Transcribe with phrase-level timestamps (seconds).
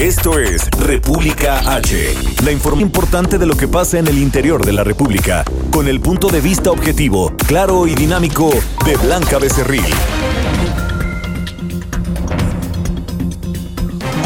[0.00, 4.72] Esto es República H, la información importante de lo que pasa en el interior de
[4.72, 8.50] la República, con el punto de vista objetivo, claro y dinámico
[8.86, 9.84] de Blanca Becerril.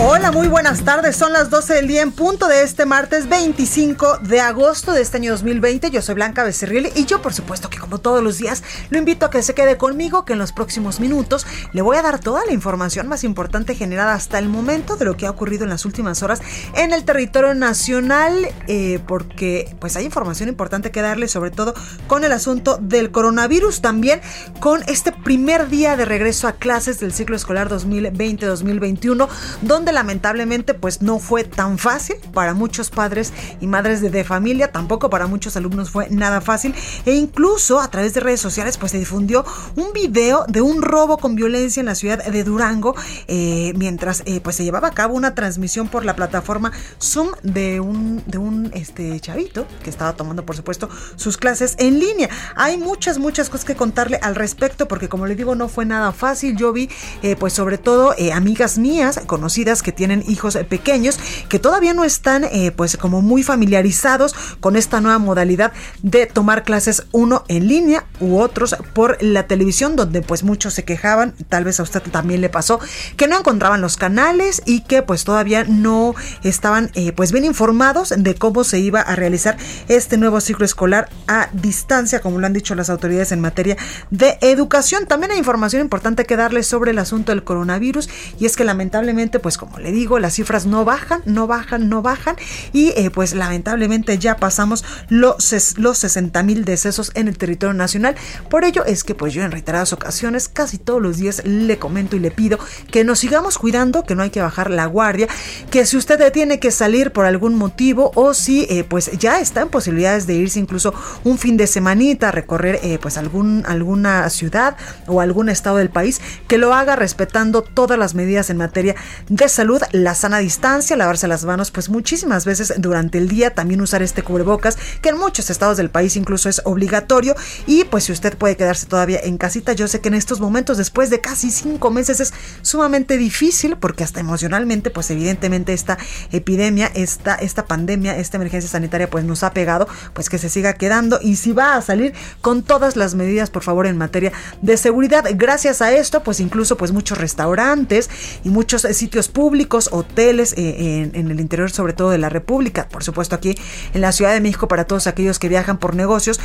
[0.00, 1.14] Hola, muy buenas tardes.
[1.14, 5.18] Son las 12 del día en punto de este martes 25 de agosto de este
[5.18, 5.88] año 2020.
[5.92, 9.24] Yo soy Blanca Becerril y yo, por supuesto, que como todos los días, lo invito
[9.24, 12.44] a que se quede conmigo, que en los próximos minutos le voy a dar toda
[12.44, 15.84] la información más importante generada hasta el momento de lo que ha ocurrido en las
[15.84, 16.40] últimas horas
[16.74, 21.72] en el territorio nacional, eh, porque pues hay información importante que darle, sobre todo
[22.08, 24.20] con el asunto del coronavirus, también
[24.58, 29.28] con este primer día de regreso a clases del ciclo escolar 2020-2021,
[29.62, 35.10] donde lamentablemente pues no fue tan fácil para muchos padres y madres de, familia, tampoco
[35.10, 38.98] para muchos alumnos fue nada fácil e incluso a través de redes sociales pues se
[38.98, 39.44] difundió
[39.76, 42.94] un video de un robo con violencia en la ciudad de Durango
[43.26, 47.80] eh, mientras eh, pues se llevaba a cabo una transmisión por la plataforma Zoom de
[47.80, 52.28] un, de un este, chavito que estaba tomando por supuesto sus clases en línea.
[52.56, 56.12] Hay muchas, muchas cosas que contarle al respecto porque como le digo no fue nada
[56.12, 56.56] fácil.
[56.56, 56.88] Yo vi
[57.22, 62.04] eh, pues sobre todo amigas mías conocidas que tienen hijos eh, pequeños que todavía no
[62.04, 65.72] están eh, pues como muy familiarizados con esta nueva modalidad
[66.02, 70.84] de tomar clases uno en línea u otros por la televisión donde pues muchos se
[70.84, 72.80] quejaban, tal vez a usted también le pasó,
[73.16, 78.14] que no encontraban los canales y que pues todavía no estaban eh, pues bien informados
[78.16, 79.56] de cómo se iba a realizar
[79.88, 83.76] este nuevo ciclo escolar a distancia, como lo han dicho las autoridades en materia
[84.10, 85.06] de educación.
[85.06, 88.08] También hay información importante que darles sobre el asunto del coronavirus
[88.38, 92.02] y es que lamentablemente pues como le digo, las cifras no bajan, no bajan, no
[92.02, 92.36] bajan
[92.72, 98.14] y eh, pues lamentablemente ya pasamos los, los 60 mil decesos en el territorio nacional.
[98.50, 102.16] Por ello es que pues yo en reiteradas ocasiones, casi todos los días le comento
[102.16, 102.58] y le pido
[102.90, 105.28] que nos sigamos cuidando, que no hay que bajar la guardia,
[105.70, 109.62] que si usted tiene que salir por algún motivo o si eh, pues ya está
[109.62, 110.94] en posibilidades de irse incluso
[111.24, 114.76] un fin de semanita a recorrer eh, pues algún, alguna ciudad
[115.06, 118.94] o algún estado del país, que lo haga respetando todas las medidas en materia
[119.28, 123.80] de salud, la sana distancia, lavarse las manos, pues muchísimas veces durante el día también
[123.80, 127.34] usar este cubrebocas, que en muchos estados del país incluso es obligatorio.
[127.66, 130.76] Y pues si usted puede quedarse todavía en casita, yo sé que en estos momentos,
[130.76, 135.96] después de casi cinco meses, es sumamente difícil porque hasta emocionalmente, pues evidentemente esta
[136.32, 140.74] epidemia, esta, esta pandemia, esta emergencia sanitaria, pues nos ha pegado, pues que se siga
[140.74, 141.20] quedando.
[141.22, 145.24] Y si va a salir con todas las medidas, por favor, en materia de seguridad.
[145.34, 148.10] Gracias a esto, pues incluso pues muchos restaurantes
[148.42, 152.88] y muchos sitios públicos públicos, hoteles eh, en, el interior sobre todo de la República,
[152.88, 153.54] por supuesto aquí
[153.92, 156.40] en la Ciudad de México para todos aquellos que viajan por negocios,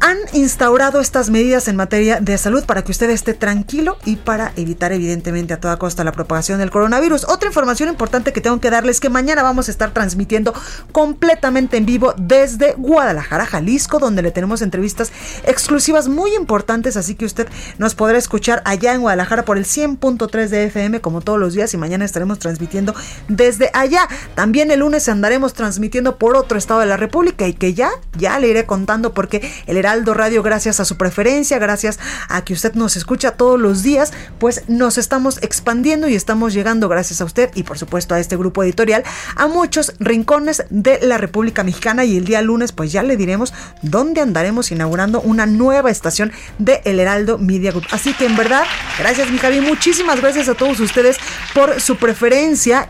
[0.00, 4.52] han instaurado estas medidas en materia de salud para que usted esté tranquilo y para
[4.56, 7.26] evitar evidentemente a toda costa la propagación del coronavirus.
[7.28, 10.52] Otra información importante que tengo que darles es que mañana vamos a estar transmitiendo
[10.90, 15.12] completamente en vivo desde Guadalajara, Jalisco, donde le tenemos entrevistas
[15.44, 17.46] exclusivas muy importantes, así que usted
[17.78, 21.72] nos podrá escuchar allá en Guadalajara por el 100.3 de FM como todos los días
[21.74, 22.94] y mañana estaremos transmitiendo
[23.28, 24.08] desde allá.
[24.34, 28.38] También el lunes andaremos transmitiendo por otro estado de la República y que ya, ya
[28.38, 31.98] le iré contando porque el Heraldo Radio, gracias a su preferencia, gracias
[32.28, 36.88] a que usted nos escucha todos los días, pues nos estamos expandiendo y estamos llegando,
[36.88, 39.04] gracias a usted y por supuesto a este grupo editorial,
[39.36, 43.52] a muchos rincones de la República Mexicana y el día lunes pues ya le diremos
[43.82, 47.86] dónde andaremos inaugurando una nueva estación de El Heraldo Media Group.
[47.90, 48.64] Así que en verdad,
[48.98, 51.18] gracias mi Javi, muchísimas gracias a todos ustedes
[51.54, 52.21] por su preferencia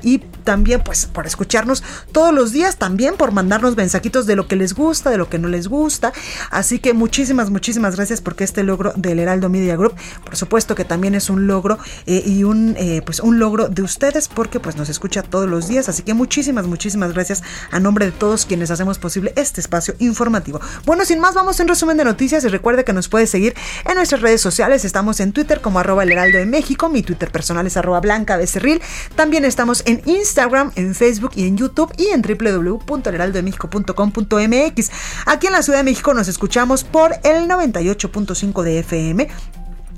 [0.03, 4.57] y también pues por escucharnos todos los días, también por mandarnos mensajitos de lo que
[4.57, 6.13] les gusta, de lo que no les gusta.
[6.51, 9.95] Así que muchísimas, muchísimas gracias porque este logro del Heraldo Media Group,
[10.25, 13.83] por supuesto que también es un logro eh, y un, eh, pues un logro de
[13.83, 15.89] ustedes porque pues nos escucha todos los días.
[15.89, 20.61] Así que muchísimas, muchísimas gracias a nombre de todos quienes hacemos posible este espacio informativo.
[20.85, 23.55] Bueno, sin más, vamos en resumen de noticias y recuerde que nos puede seguir
[23.89, 24.85] en nuestras redes sociales.
[24.85, 28.37] Estamos en Twitter como arroba el heraldo de México, mi Twitter personal es arroba blanca
[28.37, 28.83] becerril.
[29.23, 34.91] También estamos en Instagram, en Facebook y en YouTube y en www.heraldodemexico.com.mx.
[35.27, 39.29] Aquí en la Ciudad de México nos escuchamos por el 98.5 de FM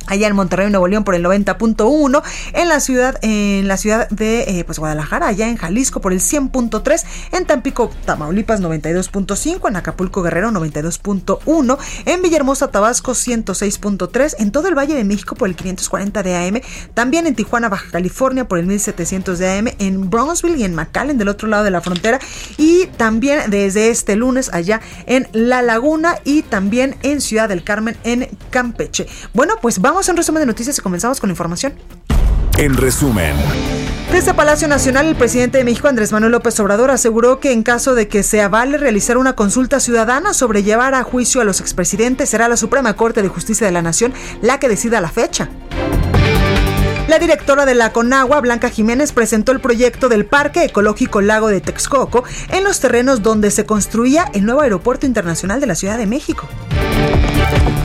[0.06, 2.22] allá en Monterrey, Nuevo León por el 90.1,
[2.52, 6.20] en la ciudad en la ciudad de eh, pues Guadalajara, allá en Jalisco por el
[6.20, 14.68] 100.3, en Tampico, Tamaulipas 92.5, en Acapulco Guerrero 92.1, en Villahermosa, Tabasco 106.3, en todo
[14.68, 16.60] el Valle de México por el 540 de AM,
[16.94, 21.18] también en Tijuana, Baja California por el 1700 de AM, en Brownsville y en McAllen
[21.18, 22.18] del otro lado de la frontera
[22.56, 27.96] y también desde este lunes allá en La Laguna y también en Ciudad del Carmen
[28.04, 29.06] en Campeche.
[29.32, 31.72] Bueno, pues vamos Vamos a un resumen de noticias y comenzamos con la información.
[32.58, 33.32] En resumen.
[34.10, 37.94] Desde Palacio Nacional, el presidente de México, Andrés Manuel López Obrador, aseguró que en caso
[37.94, 42.28] de que se avale realizar una consulta ciudadana sobre llevar a juicio a los expresidentes,
[42.28, 44.12] será la Suprema Corte de Justicia de la Nación
[44.42, 45.48] la que decida la fecha.
[47.06, 51.60] La directora de la Conagua, Blanca Jiménez, presentó el proyecto del Parque Ecológico Lago de
[51.60, 56.06] Texcoco en los terrenos donde se construía el nuevo aeropuerto internacional de la Ciudad de
[56.06, 56.48] México.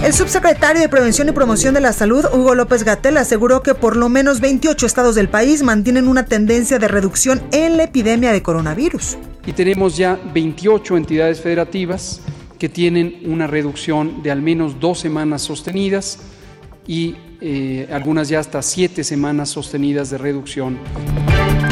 [0.06, 3.98] El subsecretario de Prevención y Promoción de la Salud, Hugo López Gatel, aseguró que por
[3.98, 8.42] lo menos 28 estados del país mantienen una tendencia de reducción en la epidemia de
[8.42, 9.18] coronavirus.
[9.46, 12.22] Y tenemos ya 28 entidades federativas
[12.58, 16.20] que tienen una reducción de al menos dos semanas sostenidas
[16.88, 20.78] y eh, algunas ya hasta siete semanas sostenidas de reducción.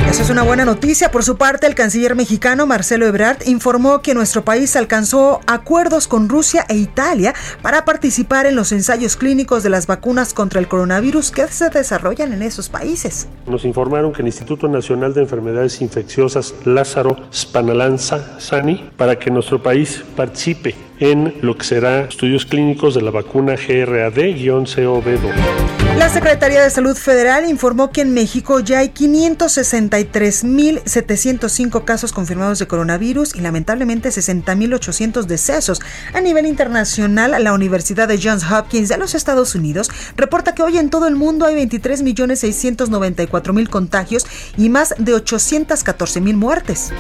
[0.10, 1.12] Esa es una buena noticia.
[1.12, 6.30] Por su parte, el canciller mexicano Marcelo Ebrard informó que nuestro país alcanzó acuerdos con
[6.30, 11.32] Rusia e Italia para participar en los ensayos clínicos de las vacunas contra el coronavirus
[11.32, 13.28] que se desarrollan en esos países.
[13.46, 19.62] Nos informaron que el Instituto Nacional de Enfermedades Infecciosas Lázaro Spanalanza Sani para que nuestro
[19.62, 25.87] país participe en lo que será estudios clínicos de la vacuna GRAD-COV2.
[25.98, 32.68] La Secretaría de Salud Federal informó que en México ya hay 563.705 casos confirmados de
[32.68, 35.82] coronavirus y lamentablemente 60.800 decesos.
[36.14, 40.78] A nivel internacional, la Universidad de Johns Hopkins de los Estados Unidos reporta que hoy
[40.78, 46.92] en todo el mundo hay 23.694.000 contagios y más de 814.000 muertes.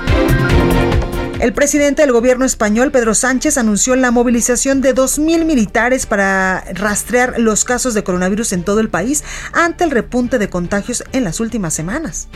[1.39, 7.39] El presidente del gobierno español, Pedro Sánchez, anunció la movilización de 2.000 militares para rastrear
[7.39, 9.23] los casos de coronavirus en todo el país
[9.53, 12.27] ante el repunte de contagios en las últimas semanas.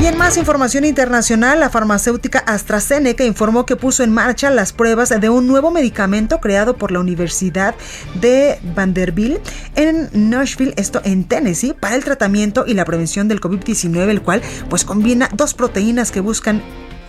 [0.00, 5.08] Y en más información internacional, la farmacéutica AstraZeneca informó que puso en marcha las pruebas
[5.08, 7.74] de un nuevo medicamento creado por la Universidad
[8.20, 9.40] de Vanderbilt
[9.74, 14.42] en Nashville, esto en Tennessee, para el tratamiento y la prevención del COVID-19, el cual
[14.68, 16.62] pues combina dos proteínas que buscan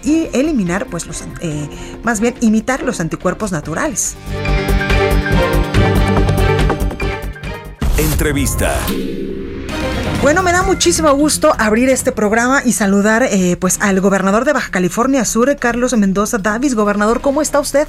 [0.06, 1.70] y eliminar, pues los, eh,
[2.04, 4.16] más bien imitar los anticuerpos naturales.
[7.98, 8.76] Entrevista.
[10.22, 14.54] Bueno, me da muchísimo gusto abrir este programa y saludar eh, pues al gobernador de
[14.54, 16.76] Baja California Sur, Carlos Mendoza Davis.
[16.76, 17.88] Gobernador, ¿cómo está usted?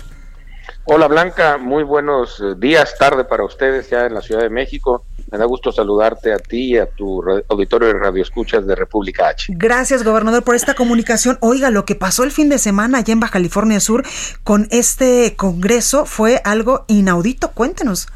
[0.84, 5.04] Hola Blanca, muy buenos eh, días, tarde para ustedes ya en la Ciudad de México.
[5.30, 9.28] Me da gusto saludarte a ti y a tu auditorio de Radio Escuchas de República
[9.28, 9.52] H.
[9.56, 11.36] Gracias, gobernador, por esta comunicación.
[11.40, 14.04] Oiga, lo que pasó el fin de semana allá en Baja California Sur
[14.44, 17.50] con este congreso fue algo inaudito.
[17.50, 18.06] Cuéntenos.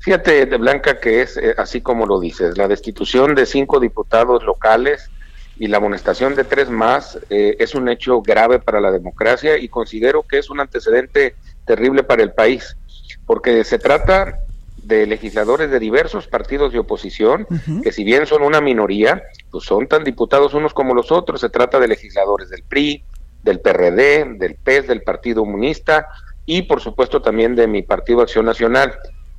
[0.00, 4.42] Fíjate, de Blanca, que es eh, así como lo dices, la destitución de cinco diputados
[4.44, 5.10] locales
[5.58, 9.68] y la amonestación de tres más eh, es un hecho grave para la democracia y
[9.68, 11.34] considero que es un antecedente
[11.66, 12.76] terrible para el país,
[13.26, 14.38] porque se trata
[14.82, 17.46] de legisladores de diversos partidos de oposición,
[17.82, 21.40] que si bien son una minoría, pues son tan diputados unos como los otros.
[21.40, 23.04] Se trata de legisladores del PRI,
[23.42, 26.08] del PRD, del PES, del Partido Comunista
[26.46, 28.94] y por supuesto también de mi Partido Acción Nacional.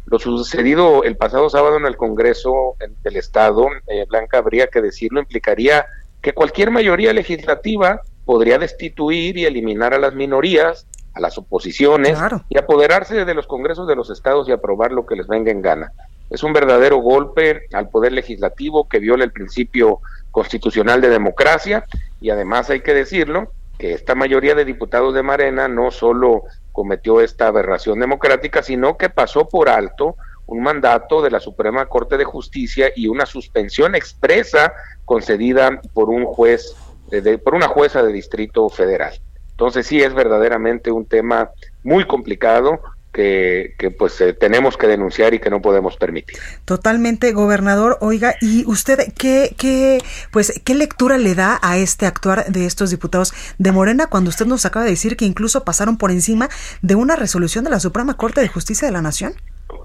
[0.05, 5.19] Lo sucedido el pasado sábado en el Congreso del Estado, eh, Blanca, habría que decirlo,
[5.19, 5.85] implicaría
[6.21, 12.17] que cualquier mayoría legislativa podría destituir y eliminar a las minorías a las oposiciones
[12.49, 15.61] y apoderarse de los congresos de los estados y aprobar lo que les venga en
[15.61, 15.91] gana.
[16.29, 19.99] Es un verdadero golpe al poder legislativo que viola el principio
[20.31, 21.85] constitucional de democracia
[22.19, 27.21] y además hay que decirlo que esta mayoría de diputados de Marena no solo cometió
[27.21, 30.15] esta aberración democrática, sino que pasó por alto
[30.45, 34.73] un mandato de la Suprema Corte de Justicia y una suspensión expresa
[35.05, 36.75] concedida por un juez
[37.09, 39.13] de, por una jueza de distrito federal.
[39.53, 41.51] Entonces sí es verdaderamente un tema
[41.83, 42.81] muy complicado
[43.13, 46.37] que, pues eh, tenemos que denunciar y que no podemos permitir.
[46.65, 47.97] Totalmente, gobernador.
[48.01, 49.99] Oiga, ¿y usted qué, qué,
[50.31, 54.47] pues, qué lectura le da a este actuar de estos diputados de Morena cuando usted
[54.47, 56.49] nos acaba de decir que incluso pasaron por encima
[56.81, 59.33] de una resolución de la Suprema Corte de Justicia de la Nación?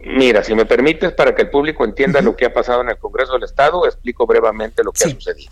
[0.04, 2.96] Mira, si me permites, para que el público entienda lo que ha pasado en el
[2.96, 5.50] Congreso del Estado, explico brevemente lo que ha sucedido.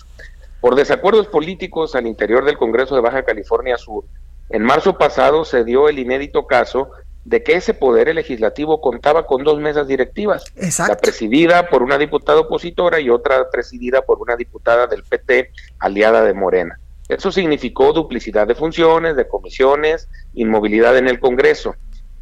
[0.66, 4.04] Por desacuerdos políticos al interior del Congreso de Baja California Sur,
[4.48, 6.90] en marzo pasado se dio el inédito caso
[7.24, 10.94] de que ese poder legislativo contaba con dos mesas directivas, Exacto.
[10.94, 16.24] la presidida por una diputada opositora y otra presidida por una diputada del PT aliada
[16.24, 16.80] de Morena.
[17.08, 21.76] Eso significó duplicidad de funciones, de comisiones, inmovilidad en el Congreso.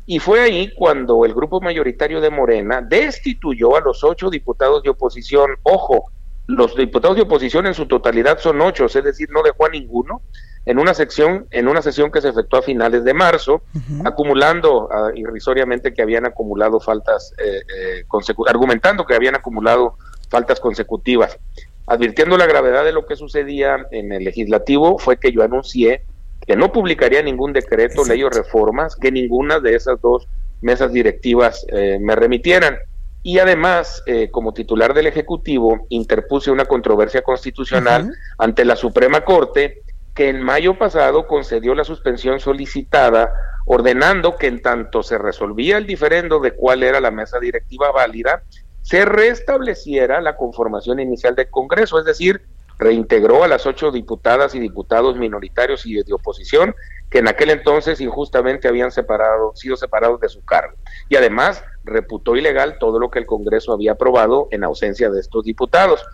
[0.04, 4.90] Y fue ahí cuando el grupo mayoritario de Morena destituyó a los ocho diputados de
[4.90, 5.52] oposición.
[5.62, 6.10] Ojo,
[6.46, 10.22] los diputados de oposición en su totalidad son ocho, es decir, no dejó a ninguno
[10.66, 13.62] en una sección, en una sesión que se efectuó a finales de marzo,
[14.04, 17.62] acumulando uh, irrisoriamente que habían acumulado faltas, eh,
[18.00, 18.04] eh,
[18.46, 19.98] argumentando que habían acumulado
[20.30, 21.38] faltas consecutivas.
[21.86, 26.02] Advirtiendo la gravedad de lo que sucedía en el legislativo, fue que yo anuncié
[26.46, 28.12] que no publicaría ningún decreto, Exacto.
[28.12, 30.26] ley o reformas, que ninguna de esas dos
[30.62, 32.78] mesas directivas eh, me remitieran.
[33.26, 38.14] Y además, eh, como titular del Ejecutivo, interpuse una controversia constitucional uh -huh.
[38.38, 39.82] ante la Suprema Corte
[40.14, 43.32] que en mayo pasado concedió la suspensión solicitada,
[43.64, 48.42] ordenando que en tanto se resolvía el diferendo de cuál era la mesa directiva válida,
[48.82, 52.42] se restableciera la conformación inicial del Congreso, es decir,
[52.78, 56.74] reintegró a las ocho diputadas y diputados minoritarios y de oposición
[57.10, 60.74] que en aquel entonces injustamente habían separado, sido separados de su cargo.
[61.08, 65.44] Y además reputó ilegal todo lo que el Congreso había aprobado en ausencia de estos
[65.44, 66.04] diputados.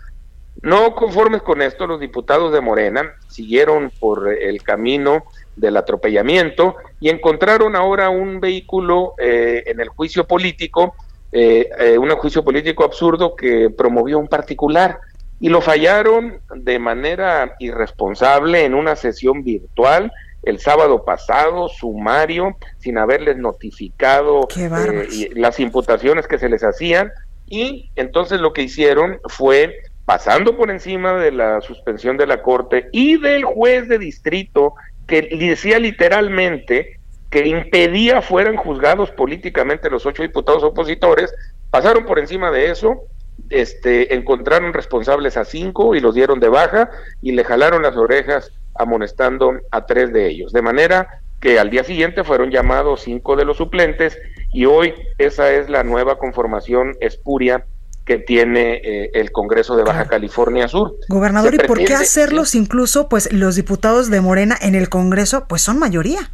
[0.61, 5.23] No conformes con esto, los diputados de Morena siguieron por el camino
[5.55, 10.93] del atropellamiento y encontraron ahora un vehículo eh, en el juicio político,
[11.31, 14.99] eh, eh, un juicio político absurdo que promovió un particular
[15.39, 20.11] y lo fallaron de manera irresponsable en una sesión virtual
[20.43, 27.11] el sábado pasado, sumario, sin haberles notificado eh, las imputaciones que se les hacían.
[27.47, 32.89] Y entonces lo que hicieron fue pasando por encima de la suspensión de la corte
[32.91, 34.73] y del juez de distrito
[35.07, 41.33] que decía literalmente que impedía fueran juzgados políticamente los ocho diputados opositores,
[41.69, 43.03] pasaron por encima de eso,
[43.49, 46.89] este, encontraron responsables a cinco y los dieron de baja
[47.21, 50.53] y le jalaron las orejas amonestando a tres de ellos.
[50.53, 54.17] De manera que al día siguiente fueron llamados cinco de los suplentes
[54.53, 57.65] y hoy esa es la nueva conformación espuria
[58.05, 60.09] que tiene eh, el Congreso de Baja claro.
[60.09, 60.95] California Sur.
[61.07, 65.61] Gobernador, ¿y por qué hacerlos incluso, pues los diputados de Morena en el Congreso, pues
[65.61, 66.31] son mayoría?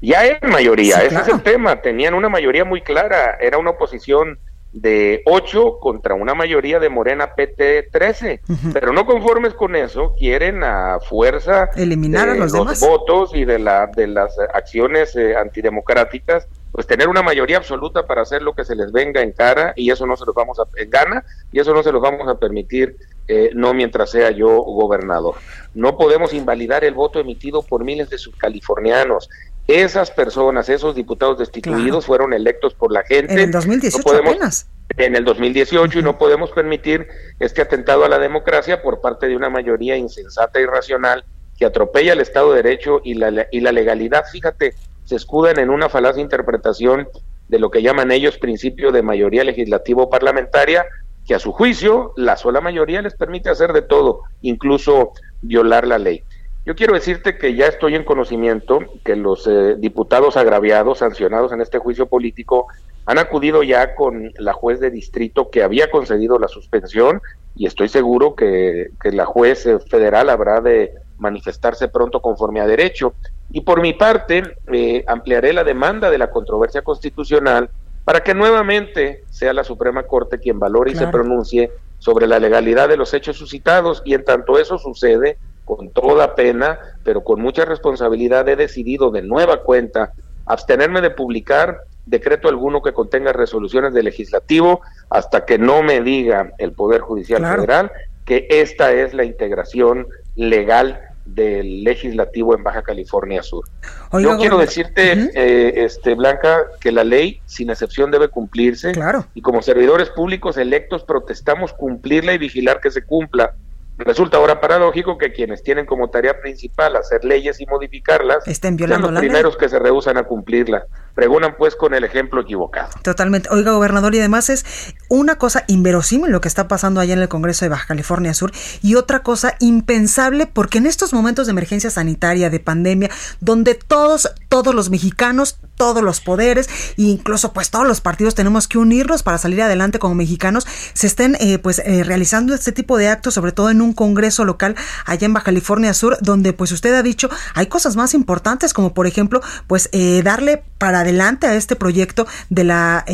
[0.00, 1.26] Ya es mayoría, sí, ese claro.
[1.26, 4.38] es el tema, tenían una mayoría muy clara, era una oposición
[4.72, 8.72] de 8 contra una mayoría de Morena PT 13, uh -huh.
[8.72, 13.44] pero no conformes con eso, quieren a fuerza eliminar a los, los demás votos y
[13.44, 18.54] de la de las acciones eh, antidemocráticas, pues tener una mayoría absoluta para hacer lo
[18.54, 21.24] que se les venga en cara y eso no se los vamos a en gana
[21.50, 22.96] y eso no se los vamos a permitir
[23.30, 25.34] eh, no mientras sea yo gobernador.
[25.74, 29.28] No podemos invalidar el voto emitido por miles de subcalifornianos.
[29.68, 32.00] Esas personas, esos diputados destituidos claro.
[32.00, 33.34] fueron electos por la gente.
[33.34, 34.70] En el 2018 no podemos, apenas.
[34.96, 36.00] En el 2018 uh -huh.
[36.00, 37.06] y no podemos permitir
[37.38, 41.24] este atentado a la democracia por parte de una mayoría insensata y irracional
[41.58, 44.24] que atropella el Estado de Derecho y la, y la legalidad.
[44.32, 47.06] Fíjate, se escudan en una falaz interpretación
[47.48, 50.86] de lo que llaman ellos principio de mayoría legislativo parlamentaria,
[51.26, 55.98] que a su juicio la sola mayoría les permite hacer de todo, incluso violar la
[55.98, 56.24] ley.
[56.64, 61.60] Yo quiero decirte que ya estoy en conocimiento que los eh, diputados agraviados, sancionados en
[61.60, 62.66] este juicio político,
[63.06, 67.22] han acudido ya con la juez de distrito que había concedido la suspensión
[67.56, 72.66] y estoy seguro que, que la juez eh, federal habrá de manifestarse pronto conforme a
[72.66, 73.14] derecho.
[73.50, 77.70] Y por mi parte, eh, ampliaré la demanda de la controversia constitucional
[78.04, 81.04] para que nuevamente sea la Suprema Corte quien valore claro.
[81.04, 85.38] y se pronuncie sobre la legalidad de los hechos suscitados y en tanto eso sucede,
[85.68, 90.12] con toda pena, pero con mucha responsabilidad, he decidido de nueva cuenta
[90.46, 96.52] abstenerme de publicar decreto alguno que contenga resoluciones del legislativo hasta que no me diga
[96.56, 97.60] el Poder Judicial claro.
[97.62, 97.92] Federal
[98.24, 100.06] que esta es la integración
[100.36, 103.64] legal del legislativo en Baja California Sur.
[104.10, 105.30] Oiga, Yo quiero decirte, uh -huh.
[105.34, 109.26] eh, este Blanca, que la ley sin excepción debe cumplirse claro.
[109.34, 113.54] y como servidores públicos electos protestamos cumplirla y vigilar que se cumpla.
[113.98, 119.08] Resulta ahora paradójico que quienes tienen como tarea principal hacer leyes y modificarlas estén violando
[119.08, 119.60] sean los primeros ley.
[119.60, 120.84] que se rehusan a cumplirla.
[121.14, 122.90] Pregonan pues con el ejemplo equivocado.
[123.02, 123.48] Totalmente.
[123.50, 127.28] Oiga, gobernador, y además es una cosa inverosímil lo que está pasando allá en el
[127.28, 128.52] Congreso de Baja California Sur
[128.82, 134.32] y otra cosa impensable porque en estos momentos de emergencia sanitaria, de pandemia, donde todos,
[134.48, 136.68] todos los mexicanos todos los poderes
[136.98, 141.06] e incluso pues todos los partidos tenemos que unirnos para salir adelante como mexicanos, se
[141.06, 144.74] estén eh, pues eh, realizando este tipo de actos, sobre todo en un congreso local
[145.06, 148.92] allá en Baja California Sur, donde pues usted ha dicho hay cosas más importantes como
[148.92, 153.04] por ejemplo pues eh, darle para adelante a este proyecto de la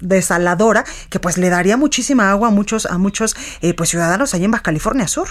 [0.00, 3.36] desaladora que pues le daría muchísima agua a muchos a muchos
[3.76, 5.28] pues ciudadanos allá en Baja California Sur.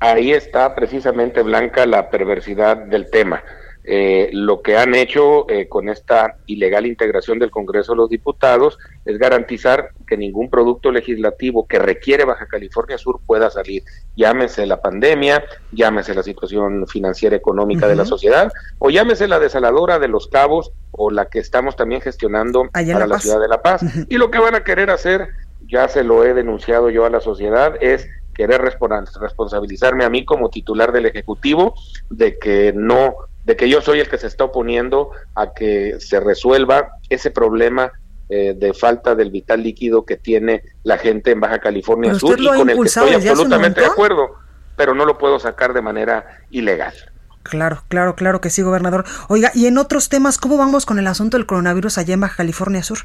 [0.00, 3.42] Ahí está precisamente Blanca la perversidad del tema
[3.84, 8.78] eh, lo que han hecho eh, con esta ilegal integración del Congreso de los Diputados
[9.04, 13.82] es garantizar que ningún producto legislativo que requiere Baja California Sur pueda salir.
[14.14, 19.98] Llámese la pandemia, llámese la situación financiera económica de la sociedad, o llámese la desaladora
[19.98, 23.82] de los cabos o la que estamos también gestionando para la, ciudad de La Paz.
[24.08, 25.28] Y lo que van a querer hacer,
[25.66, 30.50] ya se lo he denunciado yo a la sociedad, es querer responsabilizarme a mí como
[30.50, 31.74] titular del Ejecutivo
[32.10, 36.20] de que no de que yo soy el que se está oponiendo a que se
[36.20, 37.92] resuelva ese problema
[38.28, 42.46] eh, de falta del vital líquido que tiene la gente en Baja California Sur y
[42.46, 44.36] con el que estoy absolutamente de acuerdo,
[44.76, 46.94] pero no lo puedo sacar de manera ilegal.
[47.42, 49.04] Claro, claro, claro que sí, gobernador.
[49.28, 52.36] Oiga, y en otros temas, ¿cómo vamos con el asunto del coronavirus allá en Baja
[52.36, 52.98] California Sur?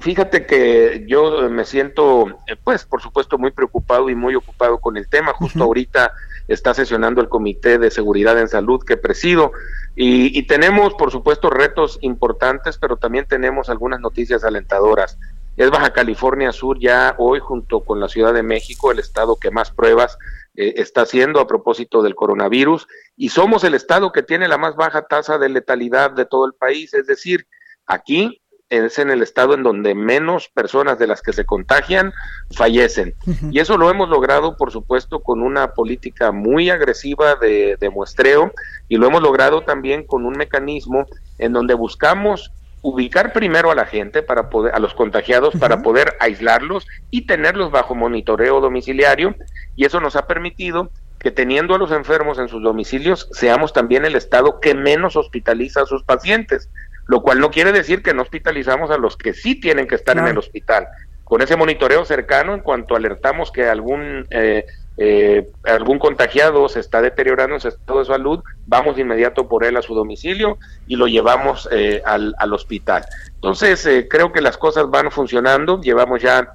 [0.00, 4.96] Fíjate que yo me siento, eh, pues, por supuesto, muy preocupado y muy ocupado con
[4.96, 5.32] el tema.
[5.32, 6.12] Justo ahorita
[6.48, 9.52] está sesionando el Comité de Seguridad en Salud que presido
[9.96, 15.18] y, tenemos, por supuesto, retos importantes, pero también tenemos algunas noticias alentadoras.
[15.56, 19.52] Es Baja California Sur ya hoy, junto con la Ciudad de México, el estado que
[19.52, 20.18] más pruebas
[20.56, 24.74] eh, está haciendo a propósito del coronavirus y somos el estado que tiene la más
[24.74, 26.92] baja tasa de letalidad de todo el país.
[26.92, 27.46] Es decir,
[27.86, 28.42] aquí
[28.76, 32.12] es en el estado en donde menos personas de las que se contagian
[32.50, 33.14] fallecen.
[33.50, 38.52] Y eso lo hemos logrado, por supuesto, con una política muy agresiva de, muestreo
[38.88, 41.06] y lo hemos logrado también con un mecanismo
[41.38, 42.50] en donde buscamos
[42.82, 47.70] ubicar primero a la gente para poder a los contagiados para poder aislarlos y tenerlos
[47.70, 49.34] bajo monitoreo domiciliario
[49.76, 54.04] y eso nos ha permitido que teniendo a los enfermos en sus domicilios seamos también
[54.04, 56.68] el estado que menos hospitaliza a sus pacientes
[57.06, 60.16] lo cual no quiere decir que no hospitalizamos a los que sí tienen que estar
[60.16, 60.86] en el hospital.
[61.24, 67.02] Con ese monitoreo cercano, en cuanto alertamos que algún eh, eh, algún contagiado se está
[67.02, 70.96] deteriorando en su estado de salud, vamos de inmediato por él a su domicilio y
[70.96, 73.04] lo llevamos eh, al, al, hospital.
[73.34, 76.52] Entonces, creo que las cosas van funcionando, llevamos ya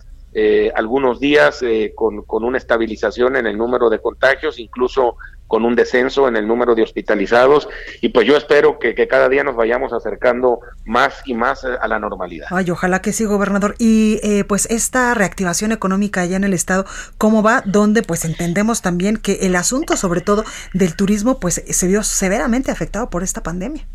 [0.76, 1.62] algunos días
[1.96, 5.16] con, con, una estabilización en el número de contagios, incluso
[5.50, 7.68] con un descenso en el número de hospitalizados
[8.02, 11.98] y pues yo espero que, cada día nos vayamos acercando más y más a la
[11.98, 12.48] normalidad.
[12.52, 13.74] Ay, ojalá que sí, gobernador.
[13.80, 16.86] Y eh, pues esta reactivación económica allá en el estado,
[17.18, 17.64] ¿cómo va?
[17.66, 22.70] Donde pues entendemos también que el asunto sobre todo del turismo pues se vio severamente
[22.70, 23.88] afectado por esta pandemia.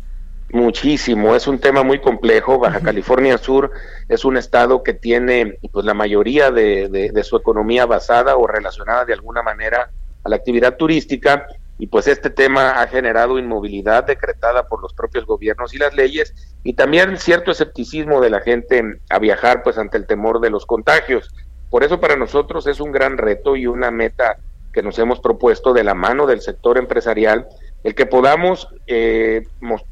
[0.51, 2.59] Muchísimo, es un tema muy complejo.
[2.59, 3.71] Baja California Sur
[4.07, 9.05] es un estado que tiene pues la mayoría de, de su economía basada o relacionada
[9.05, 9.91] de alguna manera
[10.23, 15.25] a la actividad turística y pues este tema ha generado inmovilidad decretada por los propios
[15.25, 19.97] gobiernos y las leyes y también cierto escepticismo de la gente a viajar pues ante
[19.97, 21.33] el temor de los contagios.
[21.69, 24.37] Por eso para nosotros es un gran reto y una meta
[24.71, 27.47] que nos hemos propuesto de la mano del sector empresarial,
[27.85, 29.43] el que podamos eh,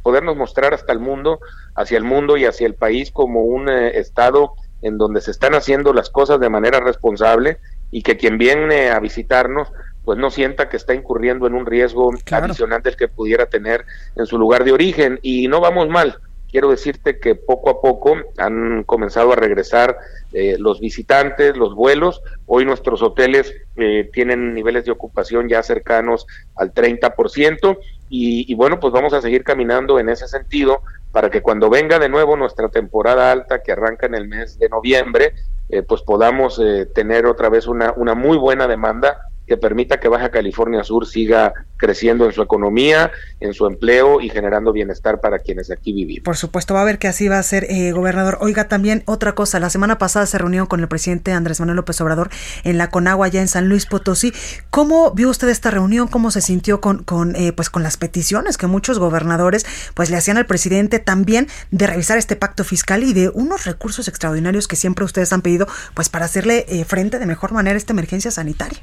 [0.02, 1.40] podernos mostrar hasta el mundo,
[1.76, 5.54] hacia el mundo y hacia el país como un eh, estado en donde se están
[5.54, 7.60] haciendo las cosas de manera responsable
[7.92, 9.72] y que quien viene a visitarnos
[10.06, 14.26] pues no sienta que está incurriendo en un riesgo adicional del que pudiera tener en
[14.26, 15.20] su lugar de origen.
[15.22, 16.18] Y no vamos mal.
[16.54, 19.98] Quiero decirte que poco a poco han comenzado a regresar
[20.34, 22.22] eh, los visitantes, los vuelos.
[22.46, 27.80] Hoy nuestros hoteles eh, tienen niveles de ocupación ya cercanos al 30%.
[28.08, 31.98] Y, y bueno, pues vamos a seguir caminando en ese sentido para que cuando venga
[31.98, 35.34] de nuevo nuestra temporada alta que arranca en el mes de noviembre,
[35.70, 36.62] eh, pues podamos
[36.94, 41.54] tener otra vez una, una muy buena demanda que permita que Baja California Sur siga
[41.78, 46.24] creciendo en su economía, en su empleo y generando bienestar para quienes aquí vivimos.
[46.24, 48.38] Por supuesto, va a ver que así va a ser, eh, gobernador.
[48.40, 52.00] Oiga, también otra cosa, la semana pasada se reunió con el presidente Andrés Manuel López
[52.00, 52.30] Obrador
[52.64, 54.34] en la Conagua, allá en San Luis Potosí.
[54.70, 56.08] ¿Cómo vio usted esta reunión?
[56.08, 60.16] ¿Cómo se sintió con, con, eh, pues con las peticiones que muchos gobernadores pues le
[60.16, 64.78] hacían al presidente también de revisar este pacto fiscal y de unos recursos extraordinarios que
[64.78, 68.32] siempre ustedes han pedido pues para hacerle eh, frente de mejor manera a esta emergencia
[68.32, 68.80] sanitaria?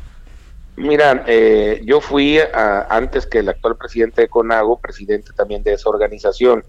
[0.80, 2.38] Mira, eh, yo fui
[2.88, 6.64] antes que el actual presidente de CONAGO, presidente también de esa organización,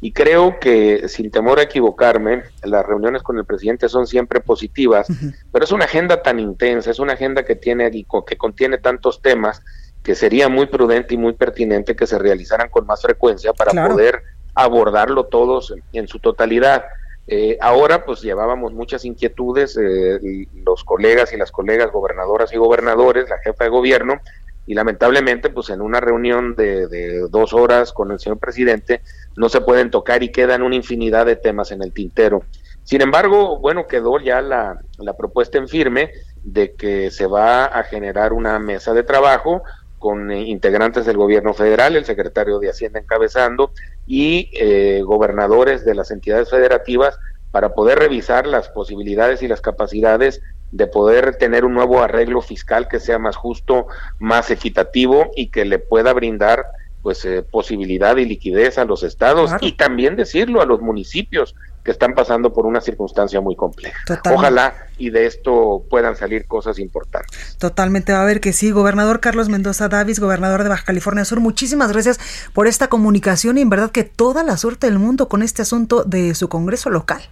[0.00, 5.06] y creo que sin temor a equivocarme, las reuniones con el presidente son siempre positivas,
[5.52, 7.88] pero es una agenda tan intensa, es una agenda que tiene
[8.26, 9.62] que contiene tantos temas
[10.02, 14.24] que sería muy prudente y muy pertinente que se realizaran con más frecuencia para poder
[14.56, 16.82] abordarlo todos en su totalidad.
[17.28, 23.28] Eh, ahora pues llevábamos muchas inquietudes, eh, los colegas y las colegas gobernadoras y gobernadores,
[23.28, 24.20] la jefa de gobierno,
[24.66, 29.02] y lamentablemente pues en una reunión de, de, dos horas con el señor presidente
[29.36, 32.42] no se pueden tocar y quedan una infinidad de temas en el tintero.
[32.84, 36.10] Sin embargo, bueno, quedó ya la, la propuesta en firme
[36.42, 39.62] de que se va a generar una mesa de trabajo
[40.02, 43.70] con eh, integrantes del gobierno federal, el secretario de Hacienda encabezando,
[44.04, 47.20] y eh, gobernadores de las entidades federativas
[47.52, 52.88] para poder revisar las posibilidades y las capacidades de poder tener un nuevo arreglo fiscal
[52.88, 53.86] que sea más justo,
[54.18, 56.66] más equitativo y que le pueda brindar
[57.02, 61.90] pues eh, posibilidad y liquidez a los estados y también decirlo a los municipios que
[61.90, 63.98] están pasando por una circunstancia muy compleja.
[64.32, 67.56] Ojalá y de esto puedan salir cosas importantes.
[67.58, 68.70] Totalmente va a ver que sí.
[68.70, 72.20] Gobernador Carlos Mendoza Davis, gobernador de Baja California Sur, muchísimas gracias
[72.52, 76.04] por esta comunicación y en verdad que toda la suerte del mundo con este asunto
[76.04, 77.22] de su Congreso local.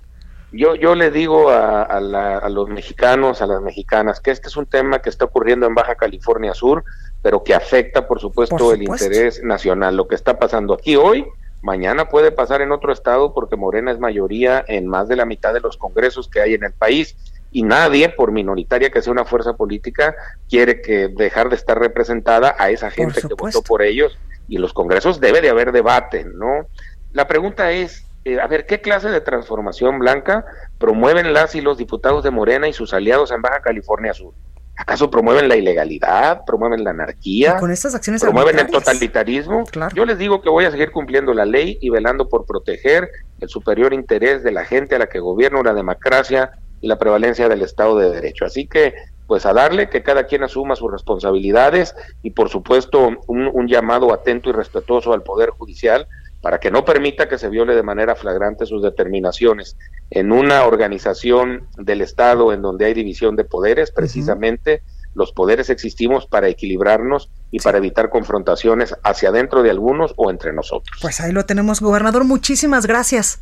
[0.52, 4.66] Yo, yo le digo a, a los mexicanos, a las mexicanas, que este es un
[4.66, 6.82] tema que está ocurriendo en Baja California Sur,
[7.22, 9.04] pero que afecta, por supuesto, por supuesto.
[9.04, 9.96] el interés nacional.
[9.96, 11.24] Lo que está pasando aquí hoy
[11.62, 15.52] Mañana puede pasar en otro estado porque Morena es mayoría en más de la mitad
[15.52, 17.16] de los congresos que hay en el país
[17.52, 20.14] y nadie, por minoritaria que sea una fuerza política,
[20.48, 24.16] quiere que dejar de estar representada a esa gente que votó por ellos
[24.48, 26.66] y los congresos debe de haber debate, ¿no?
[27.12, 30.44] La pregunta es, eh, a ver, ¿qué clase de transformación blanca
[30.78, 34.32] promueven las y los diputados de Morena y sus aliados en Baja California Sur?
[34.76, 36.44] ¿Acaso promueven la ilegalidad?
[36.46, 37.58] ¿Promueven la anarquía?
[37.58, 39.64] con estas acciones ¿Promueven el totalitarismo?
[39.94, 43.48] Yo les digo que voy a seguir cumpliendo la ley y velando por proteger el
[43.48, 47.62] superior interés de la gente a la que gobierna la democracia y la prevalencia del
[47.62, 48.46] Estado de Derecho.
[48.46, 48.94] Así que,
[49.26, 54.14] pues a darle que cada quien asuma sus responsabilidades y, por supuesto, un, un llamado
[54.14, 56.08] atento y respetuoso al Poder Judicial
[56.40, 59.76] para que no permita que se viole de manera flagrante sus determinaciones.
[60.10, 64.82] En una organización del Estado en donde hay división de poderes, precisamente
[65.14, 70.52] los poderes existimos para equilibrarnos y para evitar confrontaciones hacia adentro de algunos o entre
[70.52, 70.98] nosotros.
[71.02, 72.24] Pues ahí lo tenemos, gobernador.
[72.24, 73.40] Muchísimas gracias.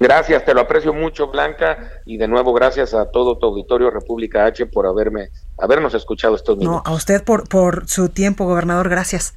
[0.00, 4.44] Gracias, te lo aprecio mucho, Blanca, y de nuevo gracias a todo tu auditorio República
[4.44, 6.82] H por haberme, habernos escuchado estos minutos.
[6.84, 8.88] No, a usted por, por su tiempo, gobernador.
[8.88, 9.34] Gracias.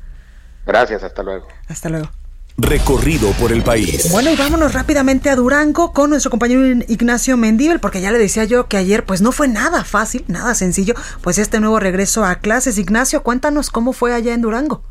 [0.66, 1.48] Gracias, hasta luego.
[1.70, 2.10] Hasta luego
[2.58, 4.10] recorrido por el país.
[4.12, 8.46] Bueno, y vámonos rápidamente a Durango con nuestro compañero Ignacio Mendíbel, porque ya le decía
[8.46, 12.40] yo que ayer pues no fue nada fácil, nada sencillo, pues este nuevo regreso a
[12.40, 12.80] clases.
[12.80, 14.82] Ignacio, cuéntanos cómo fue allá en Durango.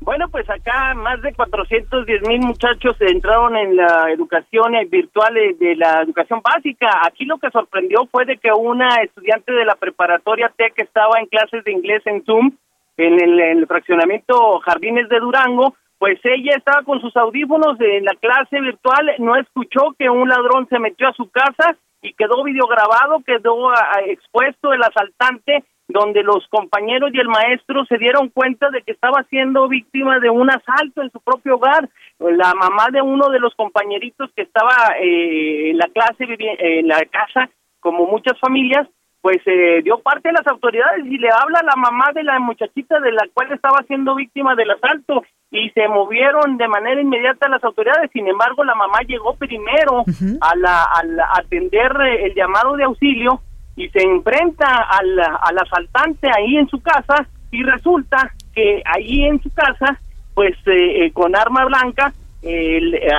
[0.00, 6.02] Bueno, pues acá más de 410 mil muchachos entraron en la educación virtual de la
[6.02, 6.88] educación básica.
[7.06, 11.26] Aquí lo que sorprendió fue de que una estudiante de la preparatoria TEC estaba en
[11.26, 12.52] clases de inglés en Zoom
[12.98, 18.04] en el, en el fraccionamiento Jardines de Durango pues ella estaba con sus audífonos en
[18.04, 22.44] la clase virtual, no escuchó que un ladrón se metió a su casa y quedó
[22.44, 23.72] videograbado, quedó
[24.06, 29.22] expuesto el asaltante, donde los compañeros y el maestro se dieron cuenta de que estaba
[29.30, 31.88] siendo víctima de un asalto en su propio hogar.
[32.18, 37.04] La mamá de uno de los compañeritos que estaba eh, en la clase, en la
[37.06, 37.48] casa,
[37.80, 38.86] como muchas familias,
[39.22, 42.38] pues eh, dio parte de las autoridades y le habla a la mamá de la
[42.38, 45.24] muchachita de la cual estaba siendo víctima del asalto
[45.56, 48.10] y se movieron de manera inmediata las autoridades.
[48.12, 50.04] Sin embargo, la mamá llegó primero
[50.40, 53.40] a, la, a, atender el llamado de auxilio
[53.74, 59.42] y se enfrenta al, al asaltante ahí en su casa y resulta que ahí en
[59.42, 59.98] su casa,
[60.34, 62.12] pues eh, eh, con arma blanca,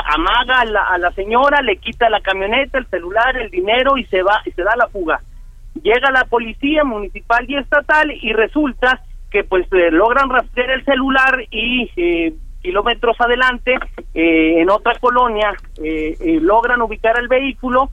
[0.05, 4.05] amaga a la, a la señora, le quita la camioneta, el celular, el dinero y
[4.05, 5.19] se va y se da la fuga.
[5.83, 11.43] Llega la policía municipal y estatal y resulta que pues eh, logran rastrear el celular
[11.51, 13.75] y eh, kilómetros adelante
[14.13, 15.53] eh, en otra colonia
[16.41, 17.89] logran ubicar el vehículo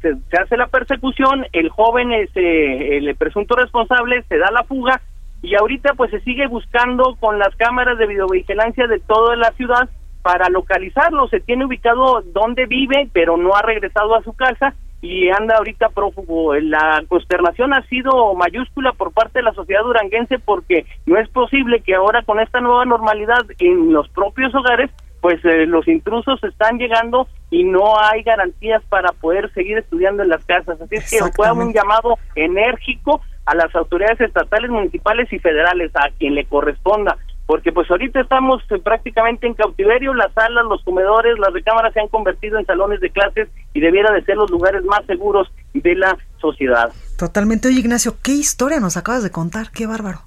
[0.00, 5.00] se, hace la persecución el joven es el presunto responsable se da la fuga
[5.42, 9.88] y ahorita pues se sigue buscando con las cámaras de videovigilancia de toda la ciudad
[10.22, 11.28] para localizarlo.
[11.28, 15.90] Se tiene ubicado dónde vive pero no ha regresado a su casa y anda ahorita
[15.90, 16.54] prófugo.
[16.56, 21.80] La consternación ha sido mayúscula por parte de la sociedad duranguense porque no es posible
[21.80, 26.78] que ahora con esta nueva normalidad en los propios hogares pues eh, los intrusos están
[26.78, 30.80] llegando y no hay garantías para poder seguir estudiando en las casas.
[30.80, 36.10] Así es que fue un llamado enérgico a las autoridades estatales, municipales y federales, a
[36.18, 37.16] quien le corresponda
[37.48, 42.00] porque pues ahorita estamos eh, prácticamente en cautiverio, las salas, los comedores, las recámaras se
[42.00, 45.94] han convertido en salones de clases y debiera de ser los lugares más seguros de
[45.94, 46.92] la sociedad.
[47.16, 47.68] Totalmente.
[47.68, 49.70] Oye, Ignacio, ¿qué historia nos acabas de contar?
[49.70, 50.18] Qué bárbaro.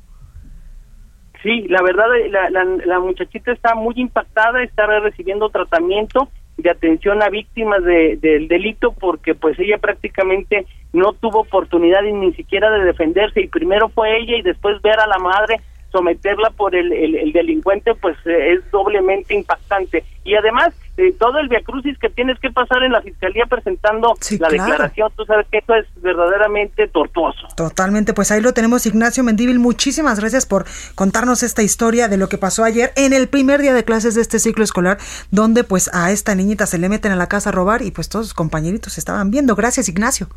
[1.44, 7.22] Sí, la verdad, la, la, la muchachita está muy impactada, está recibiendo tratamiento de atención
[7.22, 12.84] a víctimas de, del delito porque pues ella prácticamente no tuvo oportunidad ni siquiera de
[12.84, 17.32] defenderse y primero fue ella y después ver a la madre someterla por el, el,
[17.34, 20.04] delincuente pues eh, es doblemente impactante.
[20.24, 24.50] Y además eh, todo el viacrucis que tienes que pasar en la fiscalía presentando la
[24.50, 27.48] declaración tú sabes que eso es verdaderamente tortuoso.
[27.56, 29.60] Totalmente pues ahí lo tenemos Ignacio Mendíbil.
[29.60, 33.74] Muchísimas gracias por contarnos esta historia de lo que pasó ayer en el primer día
[33.74, 34.98] de clases de este ciclo escolar
[35.32, 38.10] donde pues a esta niñita se le meten a la casa a robar y pues
[38.10, 39.56] todos sus compañeritos estaban viendo.
[39.56, 40.28] Gracias Ignacio.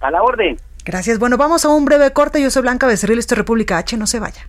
[0.00, 1.18] A la orden Gracias.
[1.18, 2.42] Bueno, vamos a un breve corte.
[2.42, 3.96] Yo soy Blanca Becerril, esto es República H.
[3.96, 4.48] No se vaya.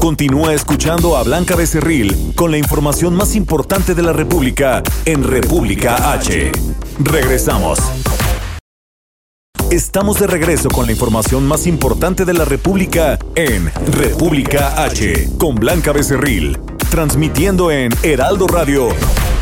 [0.00, 6.12] Continúa escuchando a Blanca Becerril con la información más importante de la República en República
[6.12, 6.52] H.
[6.98, 7.78] Regresamos.
[9.70, 15.54] Estamos de regreso con la información más importante de la República en República H con
[15.54, 16.58] Blanca Becerril,
[16.90, 18.88] transmitiendo en Heraldo Radio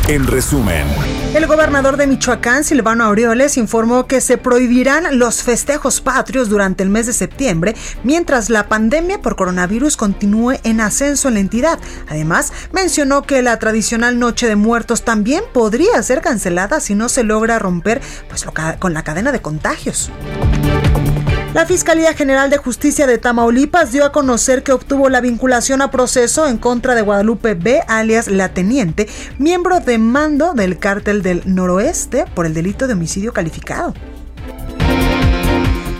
[0.07, 0.85] en resumen,
[1.33, 6.89] el gobernador de Michoacán, Silvano Aureoles, informó que se prohibirán los festejos patrios durante el
[6.89, 11.79] mes de septiembre, mientras la pandemia por coronavirus continúe en ascenso en la entidad.
[12.09, 17.23] Además, mencionó que la tradicional Noche de Muertos también podría ser cancelada si no se
[17.23, 18.45] logra romper pues,
[18.79, 20.11] con la cadena de contagios.
[21.53, 25.91] La Fiscalía General de Justicia de Tamaulipas dio a conocer que obtuvo la vinculación a
[25.91, 31.43] proceso en contra de Guadalupe B, alias La Teniente, miembro de mando del cártel del
[31.45, 33.93] Noroeste por el delito de homicidio calificado.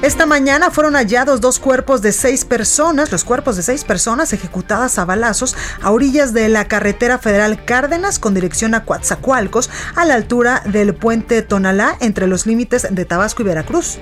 [0.01, 4.97] Esta mañana fueron hallados dos cuerpos de seis personas, los cuerpos de seis personas ejecutadas
[4.97, 10.15] a balazos a orillas de la carretera federal Cárdenas con dirección a Coatzacoalcos, a la
[10.15, 13.99] altura del puente Tonalá entre los límites de Tabasco y Veracruz.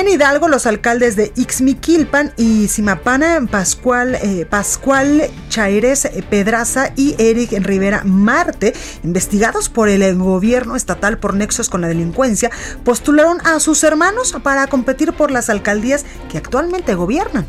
[0.00, 7.52] En Hidalgo, los alcaldes de Ixmiquilpan y Simapana, Pascual, eh, Pascual Chaires Pedraza y Eric
[7.58, 8.72] Rivera Marte,
[9.04, 12.50] investigados por el gobierno estatal por nexos con la delincuencia,
[12.82, 17.44] postularon a sus hermanos para competir por las alcaldías que actualmente gobiernan.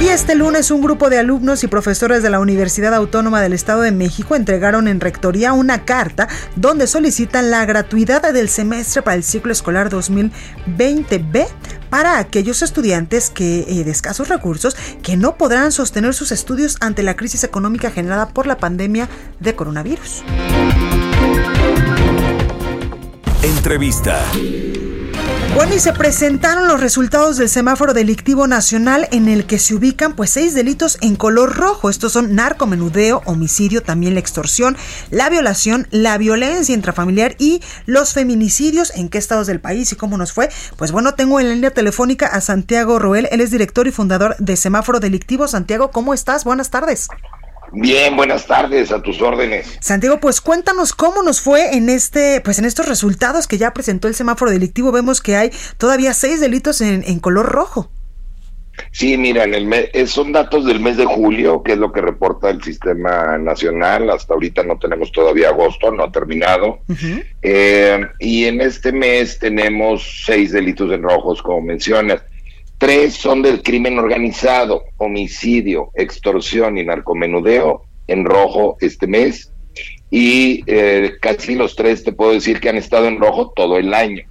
[0.00, 3.80] Y este lunes un grupo de alumnos y profesores de la Universidad Autónoma del Estado
[3.82, 9.24] de México entregaron en Rectoría una carta donde solicitan la gratuidad del semestre para el
[9.24, 11.48] ciclo escolar 2020B
[11.90, 17.02] para aquellos estudiantes que eh, de escasos recursos que no podrán sostener sus estudios ante
[17.02, 19.08] la crisis económica generada por la pandemia
[19.40, 20.22] de coronavirus.
[23.42, 24.22] Entrevista.
[25.58, 30.14] Bueno, y se presentaron los resultados del semáforo delictivo nacional en el que se ubican
[30.14, 31.90] pues seis delitos en color rojo.
[31.90, 34.76] Estos son narcomenudeo, homicidio, también la extorsión,
[35.10, 38.94] la violación, la violencia intrafamiliar y los feminicidios.
[38.94, 40.48] ¿En qué estados del país y cómo nos fue?
[40.76, 43.26] Pues bueno, tengo en la línea telefónica a Santiago Roel.
[43.32, 45.48] Él es director y fundador de Semáforo Delictivo.
[45.48, 46.44] Santiago, ¿cómo estás?
[46.44, 47.08] Buenas tardes.
[47.72, 49.78] Bien, buenas tardes, a tus órdenes.
[49.80, 54.08] Santiago, pues cuéntanos cómo nos fue en este, pues en estos resultados que ya presentó
[54.08, 54.90] el semáforo delictivo.
[54.90, 57.90] Vemos que hay todavía seis delitos en, color rojo.
[58.92, 62.00] Sí, mira, en el eh, son datos del mes de julio, que es lo que
[62.00, 64.08] reporta el sistema nacional.
[64.08, 66.78] Hasta ahorita no tenemos todavía agosto, no ha terminado.
[67.42, 72.22] Eh, y en este mes tenemos seis delitos en rojos, como mencionas.
[72.78, 79.52] Tres son del crimen organizado, homicidio, extorsión y narcomenudeo en rojo este mes.
[80.10, 83.92] Y eh, casi los tres te puedo decir que han estado en rojo todo el
[83.92, 84.22] año.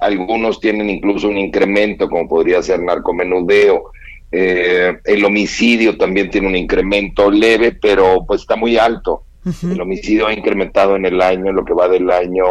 [0.00, 3.84] Algunos tienen incluso un incremento, como podría ser narcomenudeo.
[4.30, 9.22] Eh, el homicidio también tiene un incremento leve, pero pues está muy alto.
[9.62, 12.44] El homicidio ha incrementado en el año, en lo que va del año,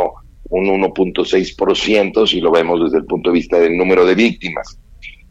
[0.49, 4.79] un 1.6%, si lo vemos desde el punto de vista del número de víctimas.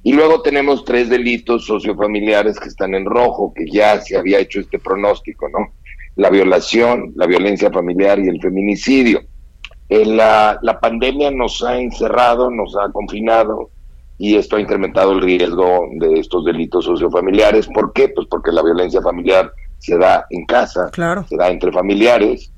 [0.03, 4.61] Y luego tenemos tres delitos sociofamiliares que están en rojo, que ya se había hecho
[4.61, 5.75] este pronóstico, ¿no?
[6.17, 9.23] La violación, la violencia familiar y el feminicidio.
[9.89, 13.71] Eh, la, la pandemia nos ha encerrado, nos ha confinado
[14.19, 17.69] y esto ha incrementado el riesgo de estos delitos sociofamiliares.
[17.69, 18.09] ¿Por qué?
[18.09, 21.25] Pues porque la violencia familiar se da en casa, claro.
[21.29, 22.53] se da entre familiares